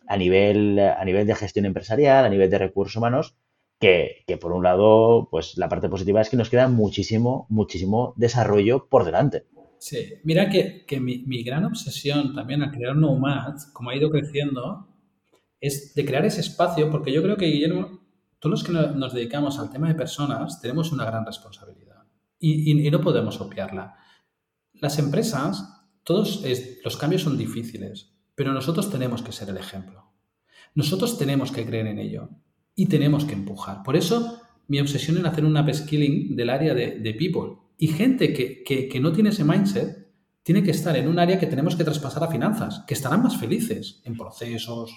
a 0.08 0.16
nivel, 0.16 0.78
a 0.78 1.04
nivel 1.04 1.26
de 1.26 1.34
gestión 1.34 1.66
empresarial, 1.66 2.24
a 2.24 2.28
nivel 2.28 2.50
de 2.50 2.58
recursos 2.58 2.96
humanos, 2.96 3.36
que, 3.78 4.24
que, 4.26 4.36
por 4.36 4.52
un 4.52 4.62
lado, 4.62 5.28
pues 5.30 5.56
la 5.56 5.68
parte 5.68 5.88
positiva 5.88 6.20
es 6.20 6.30
que 6.30 6.36
nos 6.36 6.48
queda 6.48 6.68
muchísimo, 6.68 7.46
muchísimo 7.50 8.14
desarrollo 8.16 8.88
por 8.88 9.04
delante. 9.04 9.44
Sí, 9.78 10.14
mira 10.24 10.48
que, 10.48 10.84
que 10.86 11.00
mi, 11.00 11.42
gran 11.42 11.64
obsesión 11.64 12.34
también 12.34 12.62
al 12.62 12.70
crear 12.72 12.96
Nomad, 12.96 13.56
como 13.72 13.90
ha 13.90 13.96
ido 13.96 14.10
creciendo, 14.10 14.88
es 15.60 15.94
de 15.94 16.04
crear 16.04 16.24
ese 16.24 16.40
espacio, 16.40 16.90
porque 16.90 17.12
yo 17.12 17.22
creo 17.22 17.36
que 17.36 17.46
Guillermo 17.46 18.00
todos 18.38 18.50
los 18.50 18.64
que 18.64 18.72
nos 18.72 19.14
dedicamos 19.14 19.58
al 19.58 19.70
tema 19.70 19.88
de 19.88 19.94
personas 19.94 20.60
tenemos 20.60 20.92
una 20.92 21.04
gran 21.04 21.24
responsabilidad 21.24 21.86
y, 22.38 22.90
no 22.90 23.00
podemos 23.00 23.40
obviarla. 23.40 23.96
Las 24.74 24.98
empresas, 24.98 25.64
todos 26.04 26.42
los 26.84 26.96
cambios 26.96 27.22
son 27.22 27.38
difíciles, 27.38 28.14
pero 28.34 28.52
nosotros 28.52 28.90
tenemos 28.90 29.22
que 29.22 29.32
ser 29.32 29.48
el 29.48 29.56
ejemplo. 29.56 30.12
Nosotros 30.74 31.18
tenemos 31.18 31.50
que 31.50 31.64
creer 31.64 31.86
en 31.86 31.98
ello 31.98 32.28
y 32.74 32.86
tenemos 32.86 33.24
que 33.24 33.32
empujar. 33.32 33.82
Por 33.82 33.96
eso 33.96 34.42
mi 34.68 34.80
obsesión 34.80 35.16
en 35.16 35.26
hacer 35.26 35.44
un 35.44 35.56
upskilling 35.56 36.36
del 36.36 36.50
área 36.50 36.74
de, 36.74 37.14
people. 37.18 37.58
Y 37.78 37.88
gente 37.88 38.32
que, 38.32 38.62
que, 38.64 39.00
no 39.00 39.12
tiene 39.12 39.30
ese 39.30 39.44
mindset 39.44 40.06
tiene 40.42 40.62
que 40.62 40.70
estar 40.70 40.96
en 40.96 41.08
un 41.08 41.18
área 41.18 41.38
que 41.38 41.46
tenemos 41.46 41.76
que 41.76 41.84
traspasar 41.84 42.22
a 42.22 42.28
finanzas, 42.28 42.84
que 42.86 42.94
estarán 42.94 43.22
más 43.22 43.36
felices 43.36 44.00
en 44.04 44.16
procesos, 44.16 44.92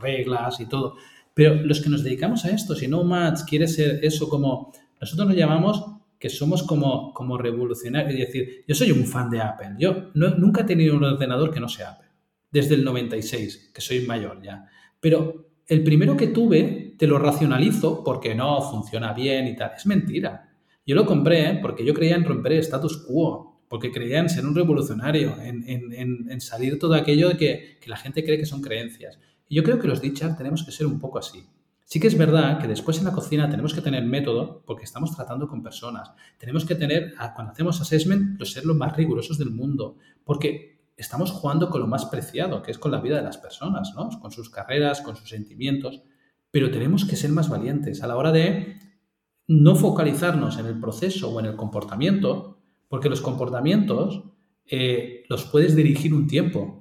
reglas 0.00 0.60
y 0.60 0.66
todo. 0.66 0.96
Pero 1.40 1.54
los 1.54 1.80
que 1.80 1.88
nos 1.88 2.04
dedicamos 2.04 2.44
a 2.44 2.50
esto, 2.50 2.74
si 2.74 2.86
no 2.86 3.02
Mats 3.02 3.44
quiere 3.44 3.66
ser 3.66 4.00
eso 4.02 4.28
como, 4.28 4.74
nosotros 5.00 5.26
nos 5.26 5.34
llamamos 5.38 5.82
que 6.18 6.28
somos 6.28 6.62
como, 6.64 7.14
como 7.14 7.38
revolucionarios, 7.38 8.12
es 8.12 8.26
decir, 8.26 8.64
yo 8.68 8.74
soy 8.74 8.92
un 8.92 9.06
fan 9.06 9.30
de 9.30 9.40
Apple, 9.40 9.70
yo 9.78 10.10
nunca 10.12 10.60
he 10.60 10.64
tenido 10.64 10.94
un 10.94 11.04
ordenador 11.04 11.50
que 11.50 11.58
no 11.58 11.66
sea 11.66 11.92
Apple, 11.92 12.08
desde 12.50 12.74
el 12.74 12.84
96, 12.84 13.70
que 13.72 13.80
soy 13.80 14.00
mayor 14.00 14.42
ya, 14.42 14.66
pero 15.00 15.54
el 15.66 15.82
primero 15.82 16.14
que 16.14 16.26
tuve 16.26 16.94
te 16.98 17.06
lo 17.06 17.18
racionalizo 17.18 18.04
porque 18.04 18.34
no 18.34 18.60
funciona 18.60 19.14
bien 19.14 19.46
y 19.46 19.56
tal, 19.56 19.72
es 19.74 19.86
mentira. 19.86 20.46
Yo 20.84 20.94
lo 20.94 21.06
compré 21.06 21.58
porque 21.62 21.86
yo 21.86 21.94
creía 21.94 22.16
en 22.16 22.24
romper 22.26 22.52
el 22.52 22.58
status 22.58 22.98
quo, 22.98 23.62
porque 23.66 23.90
creía 23.90 24.18
en 24.18 24.28
ser 24.28 24.44
un 24.44 24.54
revolucionario, 24.54 25.40
en, 25.40 25.64
en, 25.66 26.40
salir 26.42 26.78
todo 26.78 26.92
aquello 26.92 27.34
que, 27.38 27.78
que 27.80 27.88
la 27.88 27.96
gente 27.96 28.22
cree 28.24 28.36
que 28.36 28.44
son 28.44 28.60
creencias. 28.60 29.18
Yo 29.50 29.64
creo 29.64 29.80
que 29.80 29.88
los 29.88 30.00
dichar 30.00 30.36
tenemos 30.36 30.62
que 30.62 30.70
ser 30.70 30.86
un 30.86 31.00
poco 31.00 31.18
así. 31.18 31.44
Sí 31.84 31.98
que 31.98 32.06
es 32.06 32.16
verdad 32.16 32.60
que 32.60 32.68
después 32.68 32.98
en 32.98 33.04
la 33.04 33.12
cocina 33.12 33.50
tenemos 33.50 33.74
que 33.74 33.80
tener 33.80 34.04
método 34.04 34.62
porque 34.64 34.84
estamos 34.84 35.14
tratando 35.14 35.48
con 35.48 35.60
personas. 35.60 36.12
Tenemos 36.38 36.64
que 36.64 36.76
tener, 36.76 37.14
cuando 37.34 37.50
hacemos 37.50 37.80
assessment, 37.80 38.38
los 38.38 38.52
ser 38.52 38.64
los 38.64 38.76
más 38.76 38.96
rigurosos 38.96 39.38
del 39.38 39.50
mundo 39.50 39.96
porque 40.24 40.78
estamos 40.96 41.32
jugando 41.32 41.68
con 41.68 41.80
lo 41.80 41.88
más 41.88 42.06
preciado, 42.06 42.62
que 42.62 42.70
es 42.70 42.78
con 42.78 42.92
la 42.92 43.00
vida 43.00 43.16
de 43.16 43.22
las 43.22 43.38
personas, 43.38 43.92
¿no? 43.96 44.08
con 44.20 44.30
sus 44.30 44.50
carreras, 44.50 45.00
con 45.00 45.16
sus 45.16 45.30
sentimientos. 45.30 46.02
Pero 46.52 46.70
tenemos 46.70 47.04
que 47.04 47.16
ser 47.16 47.30
más 47.32 47.48
valientes 47.48 48.04
a 48.04 48.06
la 48.06 48.16
hora 48.16 48.30
de 48.30 48.76
no 49.48 49.74
focalizarnos 49.74 50.58
en 50.58 50.66
el 50.66 50.78
proceso 50.78 51.28
o 51.28 51.40
en 51.40 51.46
el 51.46 51.56
comportamiento, 51.56 52.60
porque 52.88 53.08
los 53.08 53.20
comportamientos 53.20 54.22
eh, 54.64 55.24
los 55.28 55.44
puedes 55.46 55.74
dirigir 55.74 56.14
un 56.14 56.28
tiempo, 56.28 56.79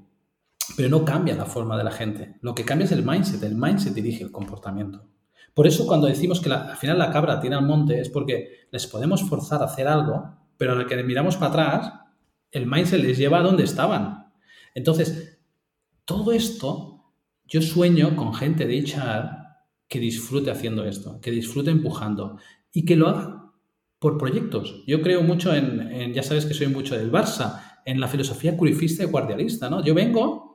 pero 0.76 0.90
no 0.90 1.06
cambia 1.06 1.36
la 1.36 1.46
forma 1.46 1.78
de 1.78 1.84
la 1.84 1.92
gente. 1.92 2.36
Lo 2.42 2.56
que 2.56 2.66
cambia 2.66 2.86
es 2.86 2.92
el 2.92 3.06
mindset. 3.06 3.44
El 3.44 3.56
mindset 3.56 3.94
dirige 3.94 4.24
el 4.24 4.32
comportamiento. 4.32 5.08
Por 5.54 5.68
eso 5.68 5.86
cuando 5.86 6.08
decimos 6.08 6.40
que 6.40 6.52
al 6.52 6.78
final 6.78 7.00
la 7.00 7.12
cabra 7.12 7.40
tiene 7.40 7.56
al 7.56 7.66
monte 7.66 8.00
es 8.00 8.10
porque 8.10 8.68
les 8.72 8.88
podemos 8.88 9.24
forzar 9.28 9.62
a 9.62 9.66
hacer 9.66 9.88
algo, 9.88 10.38
pero 10.58 10.74
al 10.74 10.86
que 10.86 11.04
miramos 11.04 11.38
para 11.38 11.52
atrás, 11.52 11.94
el 12.52 12.66
mindset 12.66 13.02
les 13.02 13.18
lleva 13.18 13.40
a 13.40 13.44
donde 13.44 13.64
estaban. 13.64 14.32
Entonces, 14.74 15.40
todo 16.06 16.32
esto, 16.32 17.14
yo 17.46 17.62
sueño 17.62 18.16
con 18.16 18.34
gente 18.34 18.66
de 18.66 18.80
HR 18.80 19.40
que 19.88 20.00
disfrute 20.00 20.52
haciendo 20.52 20.86
esto, 20.86 21.20
que 21.20 21.32
disfrute 21.32 21.72
empujando 21.72 22.38
y 22.72 22.86
que 22.86 22.96
lo 22.96 23.10
haga 23.10 23.52
por 24.00 24.18
proyectos. 24.18 24.84
Yo 24.88 25.02
creo 25.02 25.24
mucho 25.24 25.54
en, 25.54 25.82
en 25.92 26.14
ya 26.14 26.24
sabes 26.24 26.46
que 26.46 26.54
soy 26.54 26.68
mucho 26.68 26.98
del 26.98 27.12
Barça, 27.12 27.82
en 27.86 28.00
la 28.00 28.08
filosofía 28.08 28.56
curifista 28.56 29.04
y 29.04 29.08
guardialista, 29.08 29.70
¿no? 29.70 29.84
Yo 29.84 29.94
vengo, 29.94 30.49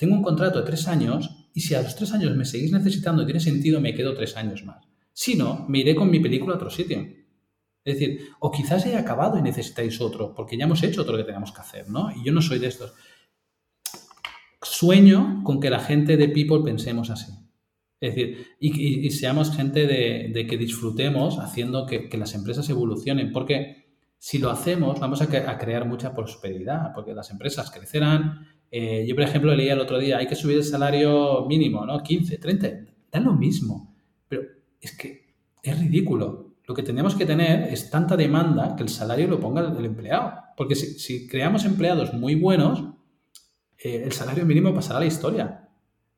tengo 0.00 0.16
un 0.16 0.22
contrato 0.22 0.60
de 0.60 0.64
tres 0.64 0.88
años 0.88 1.50
y 1.52 1.60
si 1.60 1.74
a 1.74 1.82
los 1.82 1.94
tres 1.94 2.10
años 2.12 2.34
me 2.34 2.46
seguís 2.46 2.72
necesitando 2.72 3.22
y 3.22 3.26
tiene 3.26 3.38
sentido, 3.38 3.82
me 3.82 3.94
quedo 3.94 4.14
tres 4.14 4.34
años 4.34 4.64
más. 4.64 4.88
Si 5.12 5.34
no, 5.34 5.66
me 5.68 5.80
iré 5.80 5.94
con 5.94 6.10
mi 6.10 6.20
película 6.20 6.54
a 6.54 6.56
otro 6.56 6.70
sitio. 6.70 7.06
Es 7.84 7.98
decir, 7.98 8.20
o 8.38 8.50
quizás 8.50 8.86
haya 8.86 9.00
acabado 9.00 9.36
y 9.36 9.42
necesitáis 9.42 10.00
otro, 10.00 10.34
porque 10.34 10.56
ya 10.56 10.64
hemos 10.64 10.82
hecho 10.82 11.02
otro 11.02 11.18
que 11.18 11.24
teníamos 11.24 11.52
que 11.52 11.60
hacer, 11.60 11.90
¿no? 11.90 12.10
Y 12.16 12.24
yo 12.24 12.32
no 12.32 12.40
soy 12.40 12.58
de 12.58 12.68
estos. 12.68 12.94
Sueño 14.62 15.42
con 15.44 15.60
que 15.60 15.68
la 15.68 15.80
gente 15.80 16.16
de 16.16 16.28
People 16.28 16.62
pensemos 16.64 17.10
así. 17.10 17.32
Es 18.00 18.14
decir, 18.14 18.46
y, 18.58 19.10
seamos 19.10 19.54
gente 19.54 19.86
de, 19.86 20.46
que 20.46 20.56
disfrutemos 20.56 21.38
haciendo 21.40 21.84
que, 21.84 22.08
las 22.16 22.34
empresas 22.34 22.70
evolucionen, 22.70 23.32
porque 23.32 23.98
si 24.18 24.38
lo 24.38 24.50
hacemos 24.50 24.98
vamos 24.98 25.20
a, 25.20 25.58
crear 25.58 25.86
mucha 25.86 26.14
prosperidad, 26.14 26.94
porque 26.94 27.12
las 27.12 27.30
empresas 27.30 27.70
crecerán. 27.70 28.48
Eh, 28.70 29.04
yo, 29.06 29.14
por 29.14 29.24
ejemplo, 29.24 29.54
leía 29.54 29.72
el 29.72 29.80
otro 29.80 29.98
día, 29.98 30.18
hay 30.18 30.26
que 30.26 30.36
subir 30.36 30.56
el 30.56 30.64
salario 30.64 31.46
mínimo, 31.46 31.84
¿no? 31.84 32.02
15, 32.02 32.38
30, 32.38 32.68
da 33.10 33.20
lo 33.20 33.32
mismo. 33.32 33.94
Pero 34.28 34.42
es 34.80 34.96
que 34.96 35.34
es 35.62 35.78
ridículo 35.78 36.50
lo 36.70 36.76
que 36.76 36.84
tenemos 36.84 37.16
que 37.16 37.26
tener 37.26 37.72
es 37.72 37.90
tanta 37.90 38.16
demanda 38.16 38.76
que 38.76 38.84
el 38.84 38.88
salario 38.88 39.26
lo 39.26 39.40
ponga 39.40 39.74
el, 39.76 39.84
empleado. 39.84 40.34
Porque 40.56 40.76
si, 40.76 41.26
creamos 41.26 41.64
empleados 41.64 42.14
muy 42.14 42.36
buenos, 42.36 42.84
eh, 43.76 44.02
el 44.04 44.12
salario 44.12 44.46
mínimo 44.46 44.72
pasará 44.72 44.98
a 44.98 45.00
la 45.00 45.06
historia. 45.06 45.68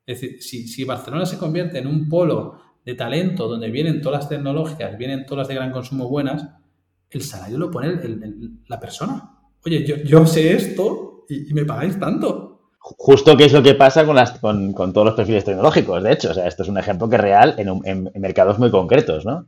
Es 0.05 0.21
decir, 0.21 0.67
si, 0.67 0.83
Barcelona 0.83 1.25
se 1.25 1.39
convierte 1.39 1.79
en 1.79 1.87
un 1.87 2.07
polo 2.07 2.59
de 2.85 2.93
talento 2.93 3.47
donde 3.47 3.71
vienen 3.71 3.99
todas 3.99 4.19
las 4.19 4.29
tecnológicas, 4.29 4.95
vienen 4.95 5.25
todas 5.25 5.39
las 5.39 5.47
de 5.47 5.55
gran 5.55 5.71
consumo 5.71 6.07
buenas, 6.07 6.47
el 7.09 7.23
salario 7.23 7.57
lo 7.57 7.71
pone 7.71 7.99
la 8.67 8.79
persona. 8.79 9.31
Oye, 9.65 9.83
yo, 10.05 10.27
sé 10.27 10.53
esto 10.53 11.25
y, 11.29 11.51
me 11.55 11.65
pagáis 11.65 11.99
tanto. 11.99 12.42
Justo 12.85 13.37
que 13.37 13.45
es 13.45 13.53
lo 13.53 13.63
que 13.63 13.75
pasa 13.75 14.05
con, 14.05 14.15
las, 14.15 14.39
con, 14.39 14.73
todos 14.73 15.05
los 15.05 15.15
perfiles 15.15 15.45
tecnológicos, 15.45 16.03
de 16.03 16.11
hecho. 16.11 16.31
O 16.31 16.33
sea, 16.33 16.47
esto 16.47 16.63
es 16.63 16.69
un 16.69 16.77
ejemplo 16.77 17.09
que 17.09 17.15
es 17.15 17.21
real 17.21 17.55
en, 17.57 17.81
en 17.85 18.21
mercados 18.21 18.59
muy 18.59 18.69
concretos, 18.69 19.25
¿no? 19.25 19.47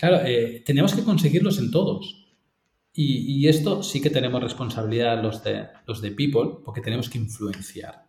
Claro, 0.00 0.20
eh, 0.24 0.62
tenemos 0.64 0.94
que 0.94 1.04
conseguirlos 1.04 1.58
en 1.58 1.70
todos. 1.70 2.20
Y, 2.94 3.46
esto 3.48 3.82
sí 3.82 4.00
que 4.00 4.10
tenemos 4.10 4.42
responsabilidad 4.42 5.22
los 5.22 5.44
de, 5.44 5.66
los 5.86 6.00
de 6.00 6.10
People, 6.10 6.62
porque 6.64 6.80
tenemos 6.80 7.08
que 7.08 7.18
influenciar 7.18 8.06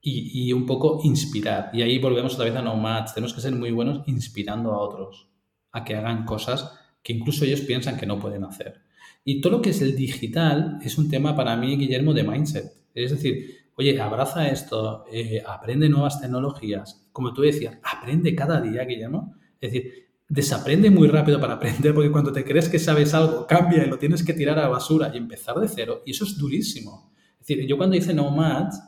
y, 0.00 0.52
un 0.52 0.64
poco 0.64 1.00
inspirar. 1.02 1.70
Y 1.72 1.82
ahí 1.82 1.98
volvemos 1.98 2.34
otra 2.34 2.46
vez 2.46 2.54
a 2.54 2.62
Nomads. 2.62 3.14
Tenemos 3.14 3.34
que 3.34 3.40
ser 3.40 3.52
muy 3.52 3.72
buenos 3.72 4.06
inspirando 4.06 4.72
a 4.72 4.78
otros 4.78 5.28
a 5.72 5.84
que 5.84 5.96
hagan 5.96 6.24
cosas 6.24 6.72
que 7.02 7.12
incluso 7.12 7.44
ellos 7.44 7.62
piensan 7.62 7.96
que 7.96 8.06
no 8.06 8.20
pueden 8.20 8.44
hacer. 8.44 8.80
Y 9.24 9.40
todo 9.40 9.54
lo 9.54 9.62
que 9.62 9.70
es 9.70 9.82
el 9.82 9.96
digital 9.96 10.78
es 10.82 10.98
un 10.98 11.10
tema 11.10 11.34
para 11.34 11.56
mí, 11.56 11.76
Guillermo, 11.76 12.14
de 12.14 12.22
mindset. 12.22 12.72
Es 12.94 13.10
decir, 13.10 13.67
oye, 13.78 14.00
abraza 14.00 14.48
esto, 14.48 15.04
eh, 15.10 15.42
aprende 15.46 15.88
nuevas 15.88 16.20
tecnologías. 16.20 17.08
Como 17.12 17.32
tú 17.32 17.42
decías, 17.42 17.78
aprende 17.82 18.34
cada 18.34 18.60
día, 18.60 18.84
Guillermo. 18.84 19.34
Es 19.60 19.72
decir, 19.72 20.08
desaprende 20.28 20.90
muy 20.90 21.08
rápido 21.08 21.40
para 21.40 21.54
aprender, 21.54 21.94
porque 21.94 22.10
cuando 22.10 22.32
te 22.32 22.44
crees 22.44 22.68
que 22.68 22.78
sabes 22.78 23.14
algo, 23.14 23.46
cambia 23.46 23.84
y 23.84 23.88
lo 23.88 23.98
tienes 23.98 24.24
que 24.24 24.34
tirar 24.34 24.58
a 24.58 24.62
la 24.62 24.68
basura 24.68 25.10
y 25.14 25.16
empezar 25.16 25.56
de 25.56 25.68
cero. 25.68 26.02
Y 26.04 26.10
eso 26.10 26.24
es 26.24 26.36
durísimo. 26.36 27.12
Es 27.40 27.46
decir, 27.46 27.66
yo 27.66 27.76
cuando 27.76 27.96
hice 27.96 28.12
Nomads, 28.12 28.82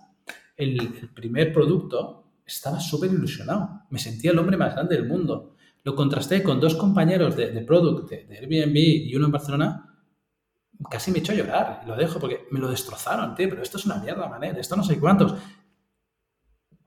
el, 0.56 0.80
el 0.80 1.08
primer 1.14 1.52
producto, 1.52 2.20
estaba 2.44 2.80
súper 2.80 3.12
ilusionado. 3.12 3.82
Me 3.90 3.98
sentía 3.98 4.32
el 4.32 4.38
hombre 4.38 4.56
más 4.56 4.74
grande 4.74 4.96
del 4.96 5.06
mundo. 5.06 5.54
Lo 5.84 5.94
contrasté 5.94 6.42
con 6.42 6.60
dos 6.60 6.74
compañeros 6.74 7.36
de, 7.36 7.52
de 7.52 7.60
product, 7.62 8.10
de, 8.10 8.38
Airbnb 8.38 8.76
y 8.76 9.14
uno 9.14 9.26
en 9.26 9.32
Barcelona. 9.32 9.89
Casi 10.88 11.10
me 11.10 11.18
echó 11.18 11.32
a 11.32 11.36
llorar. 11.36 11.82
Lo 11.86 11.96
dejo 11.96 12.18
porque 12.18 12.46
me 12.50 12.60
lo 12.60 12.70
destrozaron, 12.70 13.34
tío. 13.34 13.48
Pero 13.48 13.62
esto 13.62 13.78
es 13.78 13.86
una 13.86 13.96
mierda, 13.96 14.28
manera. 14.28 14.58
Esto 14.58 14.76
no 14.76 14.84
sé 14.84 14.98
cuántos. 14.98 15.34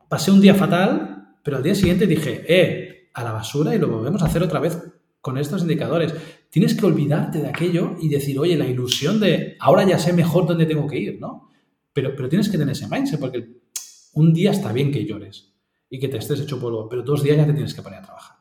Pasé 0.08 0.32
un 0.32 0.41
día 0.41 0.56
fatal, 0.56 1.38
pero 1.43 1.58
al 1.58 1.63
día 1.63 1.75
siguiente 1.75 2.08
dije, 2.08 2.45
eh, 2.47 3.10
a 3.13 3.23
la 3.23 3.32
basura 3.32 3.75
y 3.75 3.79
lo 3.79 3.88
volvemos 3.88 4.21
a 4.21 4.25
hacer 4.25 4.41
otra 4.43 4.60
vez 4.60 4.82
con 5.21 5.38
estos 5.38 5.62
indicadores. 5.62 6.13
Tienes 6.49 6.75
que 6.75 6.86
olvidarte 6.86 7.39
de 7.39 7.47
aquello 7.47 7.95
y 7.99 8.10
decir, 8.10 8.38
oye, 8.39 8.58
la 8.58 8.67
ilusión 8.67 9.19
de 9.19 9.56
ahora 9.60 9.84
ya 9.84 9.97
sé 9.97 10.13
mejor 10.13 10.47
dónde 10.47 10.65
tengo 10.65 10.88
que 10.88 10.99
ir, 10.99 11.19
¿no? 11.19 11.49
Pero, 11.93 12.15
pero 12.15 12.29
tienes 12.29 12.49
que 12.49 12.58
tener 12.58 12.73
ese 12.73 12.88
mindset 12.88 13.19
porque 13.19 13.62
un 14.13 14.34
día 14.34 14.51
está 14.51 14.71
bien 14.71 14.91
que 14.91 15.06
llores 15.06 15.53
y 15.89 15.99
que 15.99 16.08
te 16.08 16.17
estés 16.17 16.39
hecho 16.39 16.60
polvo, 16.60 16.89
pero 16.89 17.03
dos 17.03 17.23
días 17.23 17.38
ya 17.38 17.45
te 17.45 17.53
tienes 17.53 17.73
que 17.73 17.82
poner 17.82 17.99
a 17.99 18.03
trabajar. 18.03 18.38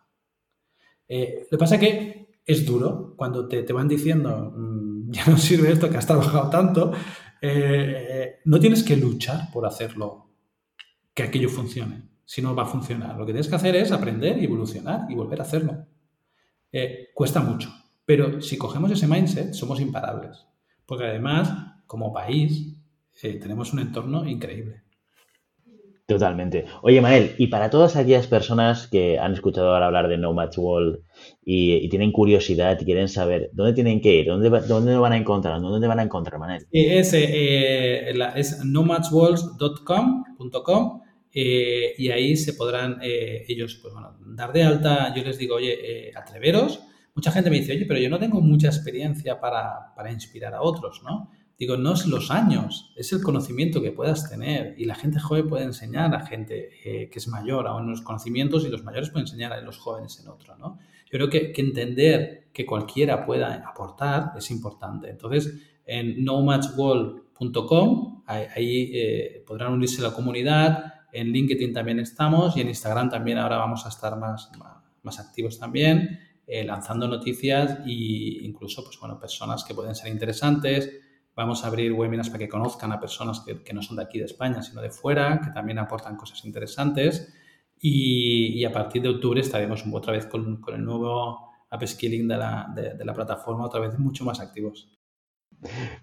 Eh, 1.07 1.47
lo 1.51 1.59
que 1.59 1.59
pasa 1.59 1.75
es 1.75 1.81
que 1.81 2.29
es 2.45 2.65
duro 2.65 3.15
cuando 3.17 3.47
te, 3.47 3.71
van 3.73 3.89
diciendo, 3.89 4.53
mm, 4.57 4.82
ya 5.17 5.27
no 5.27 5.37
sirve 5.37 5.73
esto 5.73 5.91
que 5.91 5.99
has 5.99 6.07
trabajado 6.07 6.51
tanto, 6.51 6.93
eh, 7.41 8.41
no 8.45 8.59
tienes 8.59 8.83
que 8.83 8.97
luchar 8.97 9.51
por 9.53 9.67
hacerlo, 9.67 10.31
que 11.15 11.25
aquello 11.25 11.49
funcione 11.49 12.13
si 12.25 12.41
no 12.41 12.55
va 12.55 12.63
a 12.63 12.67
funcionar. 12.67 13.17
Lo 13.19 13.27
que 13.27 13.33
tienes 13.33 13.49
que 13.49 13.57
hacer 13.57 13.77
es 13.77 13.93
aprender 13.93 14.39
y 14.39 14.45
evolucionar 14.45 15.07
y 15.11 15.15
volver 15.15 15.41
a 15.41 15.43
hacerlo. 15.43 15.87
Eh, 16.73 17.11
cuesta 17.15 17.41
mucho, 17.41 17.71
pero 18.07 18.41
si 18.41 18.57
cogemos 18.57 18.91
ese 18.91 19.07
mindset 19.07 19.53
somos 19.53 19.81
imparables, 19.81 20.47
porque 20.87 21.05
además, 21.05 21.53
como 21.87 22.13
país, 22.13 22.75
eh, 23.23 23.35
tenemos 23.35 23.75
un 23.75 23.81
entorno 23.81 24.27
increíble. 24.27 24.82
Totalmente. 26.13 26.65
Oye, 26.83 27.01
Manel, 27.01 27.35
y 27.39 27.47
para 27.47 27.71
todas 27.71 27.97
aquellas 27.97 28.27
personas 28.27 28.87
que 28.87 29.19
han 29.19 29.33
escuchado 29.33 29.73
ahora 29.73 29.87
hablar 29.87 30.09
de 30.09 30.19
No 30.19 30.33
Match 30.33 30.59
World 30.59 31.01
y, 31.45 31.89
tienen 31.89 32.13
curiosidad 32.13 32.79
y 32.81 32.85
quieren 32.85 33.09
saber 33.09 33.51
dónde 33.53 33.73
tienen 33.73 34.01
que 34.01 34.15
ir, 34.15 34.27
dónde, 34.27 34.51
dónde 34.67 34.97
van 34.97 35.13
a 35.13 35.17
encontrar, 35.17 35.61
dónde 35.61 35.89
van 35.89 36.01
a 36.01 36.03
encontrar, 36.03 36.39
Manel. 36.39 36.67
Es, 36.71 37.13
eh, 37.15 38.13
es 38.37 38.65
nomatchworld.com 38.65 40.25
eh, 41.35 41.95
y 41.97 42.11
ahí 42.11 42.37
se 42.37 42.53
podrán 42.53 42.99
eh, 43.03 43.45
ellos 43.49 43.79
pues, 43.81 43.95
bueno, 43.95 44.17
dar 44.27 44.53
de 44.53 44.63
alta. 44.63 45.15
Yo 45.15 45.23
les 45.23 45.39
digo, 45.39 45.57
oye, 45.57 46.09
eh, 46.09 46.13
atreveros. 46.15 46.81
Mucha 47.15 47.33
gente 47.33 47.51
me 47.51 47.59
dice, 47.59 47.73
oye, 47.73 47.87
pero 47.87 48.01
yo 48.01 48.09
no 48.09 48.19
tengo 48.19 48.41
mucha 48.41 48.69
experiencia 48.69 49.41
para, 49.41 49.95
para, 49.95 50.13
inspirar 50.13 50.55
a 50.55 50.63
otros, 50.63 51.03
¿no? 51.05 51.31
Digo, 51.63 51.77
no 51.77 51.93
es 51.93 52.07
los 52.07 52.33
años, 52.33 52.91
es 52.97 53.13
el 53.13 53.23
conocimiento 53.23 53.81
que 53.81 53.93
puedas 53.93 54.29
tener. 54.29 54.75
Y 54.79 54.85
la 54.85 54.97
gente 54.97 55.21
joven 55.21 55.49
puede 55.49 55.63
enseñar 55.63 56.13
a 56.13 56.27
gente 56.27 56.71
que 56.83 57.09
es 57.15 57.29
mayor 57.29 57.69
a 57.69 57.77
unos 57.77 58.03
conocimientos 58.03 58.65
y 58.65 58.69
los 58.69 58.83
mayores 58.83 59.11
pueden 59.11 59.29
enseñar 59.29 59.53
a 59.53 59.61
los 59.61 59.79
jóvenes 59.79 60.19
en 60.19 60.27
otro, 60.27 60.57
¿no? 60.57 60.81
Yo 61.05 61.19
creo 61.19 61.31
que, 61.31 61.53
entender 61.57 62.49
que 62.53 62.67
cualquiera 62.67 63.25
pueda 63.25 63.63
aportar 63.65 64.33
es 64.37 64.51
importante. 64.51 65.09
Entonces, 65.09 65.55
en 65.87 66.25
nomatchworld.com, 66.25 68.25
ahí, 68.27 68.47
ahí 68.57 69.43
podrán 69.47 69.75
unirse 69.75 70.05
a 70.05 70.09
la 70.09 70.15
comunidad, 70.15 70.95
en 71.13 71.29
LinkedIn 71.29 71.73
también 71.73 72.01
estamos 72.01 72.57
y 72.57 72.63
en 72.63 72.71
Instagram 72.71 73.09
también 73.09 73.39
ahora 73.39 73.59
vamos 73.59 73.87
a 73.87 73.89
estar 73.89 74.19
más, 74.19 74.51
más, 75.05 75.21
activos 75.21 75.61
también, 75.61 76.19
eh, 76.45 76.65
lanzando 76.65 77.07
noticias 77.07 77.79
e 77.87 78.43
incluso 78.43 78.83
pues, 78.83 78.99
bueno, 78.99 79.21
personas 79.21 79.63
que 79.63 79.75
pueden 79.75 79.95
ser 79.95 80.11
interesantes. 80.11 80.91
Vamos 81.35 81.65
a 81.65 81.69
abrir 81.69 81.93
webinars 81.93 82.29
para 82.29 82.41
que 82.41 82.49
conozcan 82.49 82.93
a 82.93 83.01
personas 83.01 83.41
que, 83.41 83.73
no 83.73 83.83
son 83.83 83.97
de 83.97 84.03
aquí 84.03 84.19
de 84.19 84.27
España, 84.27 84.63
sino 84.63 84.83
de 84.83 84.91
fuera, 84.91 85.41
que 85.43 85.51
también 85.51 85.79
aportan 85.79 86.17
cosas 86.17 86.45
interesantes. 86.45 87.33
Y, 87.81 88.65
a 88.65 88.73
partir 88.73 89.03
de 89.03 89.09
octubre 89.09 89.41
estaremos 89.41 89.85
otra 89.93 90.13
vez 90.13 90.27
con, 90.27 90.61
con 90.61 90.75
el 90.75 90.85
nuevo 90.85 91.51
upskilling 91.73 92.29
de 92.29 92.37
la, 92.37 92.73
de 92.75 93.05
la 93.05 93.15
plataforma, 93.15 93.65
otra 93.65 93.81
vez 93.81 93.99
mucho 93.99 94.25
más 94.25 94.41
activos. 94.41 94.89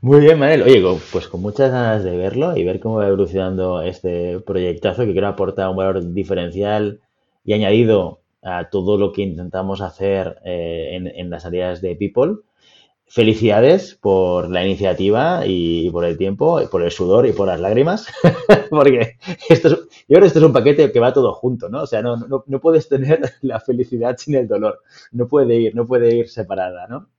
Muy 0.02 0.22
bien, 0.22 0.40
Manel. 0.40 0.64
Oye, 0.64 0.82
pues 1.12 1.28
con 1.28 1.42
muchas 1.42 1.72
ganas 1.72 2.04
de 2.04 2.16
verlo 2.16 2.56
y 2.56 2.64
ver 2.64 2.80
cómo 2.80 2.96
va 2.96 3.08
evolucionando 3.08 3.82
este 3.82 4.40
proyectazo 4.40 5.06
que 5.06 5.12
quiero 5.12 5.28
aportar 5.28 5.70
un 5.70 5.76
valor 5.76 6.14
diferencial 6.14 7.02
y 7.44 7.54
añadido 7.54 8.22
a 8.42 8.70
todo 8.70 8.98
lo 8.98 9.12
que 9.12 9.24
intentamos 9.24 9.82
hacer 9.82 10.40
eh, 10.46 10.92
en, 10.94 11.08
en, 11.08 11.30
las 11.30 11.46
áreas 11.46 11.82
de 11.82 11.96
People 11.98 12.38
felicidades 13.10 13.96
por 13.96 14.50
la 14.50 14.64
iniciativa 14.64 15.42
y, 15.46 15.90
por 15.90 16.06
el 16.06 16.18
tiempo, 16.18 16.62
y 16.62 16.68
por 16.68 16.84
el 16.84 16.92
sudor 16.92 17.26
y 17.26 17.34
por 17.34 17.48
las 17.48 17.60
lágrimas, 17.60 18.08
porque 18.70 19.18
esto 19.50 19.68
es, 19.68 19.74
yo 19.74 19.88
creo 20.08 20.22
que 20.22 20.28
esto 20.28 20.40
es 20.40 20.46
un 20.46 20.54
paquete 20.54 20.92
que 20.92 21.00
va 21.00 21.12
todo 21.12 21.34
junto, 21.34 21.70
¿no? 21.70 21.82
O 21.82 21.88
sea, 21.88 22.02
no, 22.02 22.18
no, 22.18 22.44
no, 22.46 22.60
puedes 22.60 22.88
tener 22.88 23.20
la 23.42 23.60
felicidad 23.60 24.16
sin 24.18 24.36
el 24.36 24.48
dolor, 24.48 24.82
no 25.12 25.28
puede 25.28 25.56
ir, 25.56 25.76
no 25.76 25.86
puede 25.86 26.16
ir 26.16 26.30
separada, 26.30 26.88
¿no? 26.88 27.10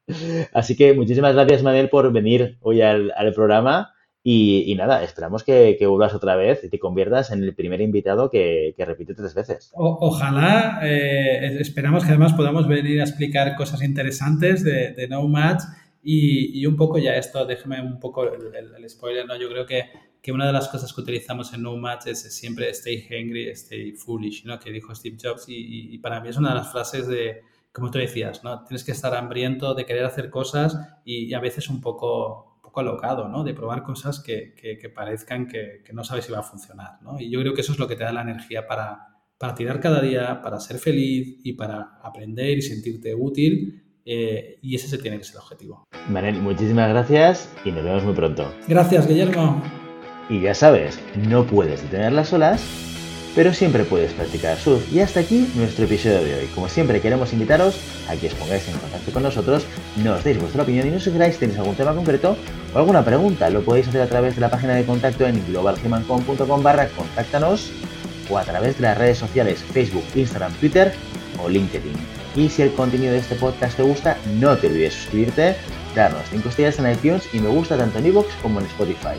Así 0.52 0.76
que 0.76 0.94
muchísimas 0.94 1.34
gracias, 1.34 1.62
Manuel, 1.62 1.88
por 1.88 2.10
venir 2.12 2.56
hoy 2.62 2.82
al, 2.82 3.12
al 3.16 3.32
programa 3.34 3.92
y, 4.22 4.70
y, 4.70 4.74
nada, 4.74 5.02
esperamos 5.02 5.44
que, 5.44 5.76
que, 5.78 5.86
vuelvas 5.86 6.14
otra 6.14 6.36
vez 6.36 6.62
y 6.62 6.68
te 6.68 6.78
conviertas 6.78 7.30
en 7.30 7.42
el 7.42 7.54
primer 7.54 7.80
invitado 7.80 8.28
que, 8.30 8.74
que 8.76 8.84
repite 8.84 9.14
tres 9.14 9.34
veces. 9.34 9.72
ojalá, 9.74 10.80
eh, 10.82 11.56
esperamos 11.58 12.04
que 12.04 12.10
además 12.10 12.34
podamos 12.34 12.68
venir 12.68 13.00
a 13.00 13.04
explicar 13.04 13.56
cosas 13.56 13.82
interesantes 13.82 14.62
de, 14.62 14.92
de 14.92 15.08
No 15.08 15.26
Match 15.26 15.62
y, 16.02 16.60
y, 16.60 16.66
un 16.66 16.76
poco 16.76 16.98
ya 16.98 17.16
esto, 17.16 17.46
déjame 17.46 17.80
un 17.80 17.98
poco 17.98 18.24
el, 18.24 18.74
el, 18.76 18.90
spoiler, 18.90 19.26
¿no? 19.26 19.36
Yo 19.36 19.48
creo 19.48 19.64
que, 19.64 19.84
que, 20.20 20.32
una 20.32 20.46
de 20.46 20.52
las 20.52 20.68
cosas 20.68 20.92
que 20.92 21.00
utilizamos 21.00 21.52
en 21.54 21.62
No 21.62 21.76
Match 21.76 22.06
es 22.06 22.20
siempre 22.34 22.68
stay 22.70 23.06
hungry, 23.10 23.48
stay 23.50 23.92
foolish, 23.92 24.44
¿no? 24.44 24.58
Que 24.58 24.70
dijo 24.70 24.94
Steve 24.94 25.16
Jobs 25.22 25.48
y, 25.48 25.94
y 25.94 25.98
para 25.98 26.20
mí 26.20 26.28
es 26.28 26.36
una 26.36 26.50
de 26.50 26.56
las 26.56 26.70
frases 26.70 27.06
de, 27.06 27.42
como 27.72 27.90
tú 27.90 27.98
decías, 27.98 28.42
¿no? 28.42 28.64
Tienes 28.64 28.84
que 28.84 28.92
estar 28.92 29.14
hambriento 29.14 29.74
de 29.74 29.86
querer 29.86 30.04
hacer 30.04 30.30
cosas 30.30 30.76
y, 31.04 31.32
a 31.34 31.40
veces 31.40 31.68
un 31.68 31.80
poco 31.80 32.49
poco 32.70 32.80
alocado, 32.80 33.28
¿no? 33.28 33.42
De 33.42 33.52
probar 33.52 33.82
cosas 33.82 34.20
que, 34.20 34.54
parezcan 34.94 35.46
que, 35.46 35.82
no 35.92 36.04
sabes 36.04 36.24
si 36.24 36.32
va 36.32 36.38
a 36.38 36.42
funcionar, 36.42 37.02
¿no? 37.02 37.18
Y 37.18 37.30
yo 37.30 37.40
creo 37.40 37.52
que 37.52 37.60
eso 37.60 37.72
es 37.72 37.78
lo 37.78 37.88
que 37.88 37.96
te 37.96 38.04
da 38.04 38.12
la 38.12 38.22
energía 38.22 38.66
para, 38.66 39.08
para 39.38 39.54
tirar 39.54 39.80
cada 39.80 40.00
día, 40.00 40.40
para 40.40 40.60
ser 40.60 40.78
feliz 40.78 41.40
y 41.44 41.54
para 41.54 41.98
aprender 42.02 42.58
y 42.58 42.62
sentirte 42.62 43.14
útil. 43.14 43.82
Eh, 44.04 44.58
y 44.62 44.74
ese 44.74 44.88
se 44.88 44.98
tiene 44.98 45.18
que 45.18 45.24
ser 45.24 45.36
el 45.36 45.42
objetivo. 45.42 45.84
Manel, 46.08 46.40
muchísimas 46.40 46.88
gracias 46.88 47.52
y 47.64 47.70
nos 47.70 47.84
vemos 47.84 48.04
muy 48.04 48.14
pronto. 48.14 48.50
Gracias, 48.66 49.06
Guillermo. 49.06 49.62
Y 50.28 50.40
ya 50.40 50.54
sabes, 50.54 50.98
no 51.28 51.46
puedes 51.46 51.82
detener 51.82 52.12
las 52.12 52.32
olas 52.32 52.90
pero 53.34 53.54
siempre 53.54 53.84
puedes 53.84 54.12
practicar 54.12 54.58
surf. 54.58 54.92
Y 54.92 55.00
hasta 55.00 55.20
aquí 55.20 55.48
nuestro 55.54 55.84
episodio 55.84 56.22
de 56.22 56.34
hoy. 56.34 56.46
Como 56.54 56.68
siempre 56.68 57.00
queremos 57.00 57.32
invitaros 57.32 57.76
a 58.08 58.16
que 58.16 58.28
os 58.28 58.34
pongáis 58.34 58.66
en 58.68 58.78
contacto 58.78 59.12
con 59.12 59.22
nosotros, 59.22 59.64
nos 60.02 60.24
deis 60.24 60.38
vuestra 60.38 60.62
opinión 60.62 60.88
y 60.88 60.90
nos 60.90 61.04
sugeráis 61.04 61.34
si 61.34 61.40
tenéis 61.40 61.58
algún 61.58 61.76
tema 61.76 61.94
concreto 61.94 62.36
o 62.74 62.78
alguna 62.78 63.04
pregunta. 63.04 63.50
Lo 63.50 63.62
podéis 63.62 63.88
hacer 63.88 64.02
a 64.02 64.06
través 64.06 64.34
de 64.34 64.40
la 64.40 64.50
página 64.50 64.74
de 64.74 64.84
contacto 64.84 65.26
en 65.26 65.44
globalhumancom.com 65.46 66.62
barra 66.62 66.88
contáctanos 66.88 67.70
o 68.28 68.38
a 68.38 68.44
través 68.44 68.76
de 68.76 68.82
las 68.82 68.98
redes 68.98 69.18
sociales 69.18 69.62
Facebook, 69.72 70.04
Instagram, 70.14 70.52
Twitter 70.54 70.92
o 71.42 71.48
LinkedIn. 71.48 71.94
Y 72.36 72.48
si 72.48 72.62
el 72.62 72.72
contenido 72.72 73.12
de 73.12 73.18
este 73.18 73.34
podcast 73.34 73.76
te 73.76 73.82
gusta, 73.82 74.16
no 74.38 74.56
te 74.56 74.68
olvides 74.68 74.94
suscribirte, 74.94 75.56
darnos 75.96 76.22
5 76.30 76.48
estrellas 76.48 76.78
en 76.78 76.92
iTunes 76.92 77.28
y 77.32 77.40
me 77.40 77.48
gusta 77.48 77.76
tanto 77.76 77.98
en 77.98 78.06
iVoox 78.06 78.28
como 78.40 78.60
en 78.60 78.66
Spotify. 78.66 79.18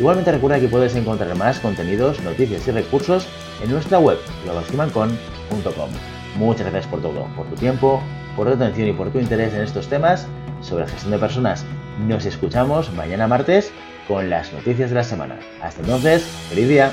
Igualmente 0.00 0.32
recuerda 0.32 0.60
que 0.60 0.68
puedes 0.68 0.94
encontrar 0.96 1.34
más 1.36 1.60
contenidos, 1.60 2.20
noticias 2.22 2.66
y 2.66 2.70
recursos 2.72 3.28
en 3.62 3.70
nuestra 3.70 3.98
web 3.98 4.18
globalhumancon.com. 4.44 5.90
Muchas 6.36 6.70
gracias 6.70 6.86
por 6.86 7.02
todo, 7.02 7.26
por 7.36 7.46
tu 7.46 7.56
tiempo, 7.56 8.02
por 8.36 8.46
tu 8.46 8.54
atención 8.54 8.88
y 8.88 8.92
por 8.92 9.10
tu 9.10 9.18
interés 9.18 9.54
en 9.54 9.62
estos 9.62 9.88
temas 9.88 10.26
sobre 10.60 10.86
gestión 10.86 11.12
de 11.12 11.18
personas. 11.18 11.64
Nos 12.06 12.24
escuchamos 12.26 12.92
mañana 12.92 13.26
martes 13.26 13.72
con 14.06 14.30
las 14.30 14.52
noticias 14.52 14.90
de 14.90 14.96
la 14.96 15.04
semana. 15.04 15.36
Hasta 15.62 15.80
entonces, 15.80 16.22
feliz 16.48 16.68
día. 16.68 16.92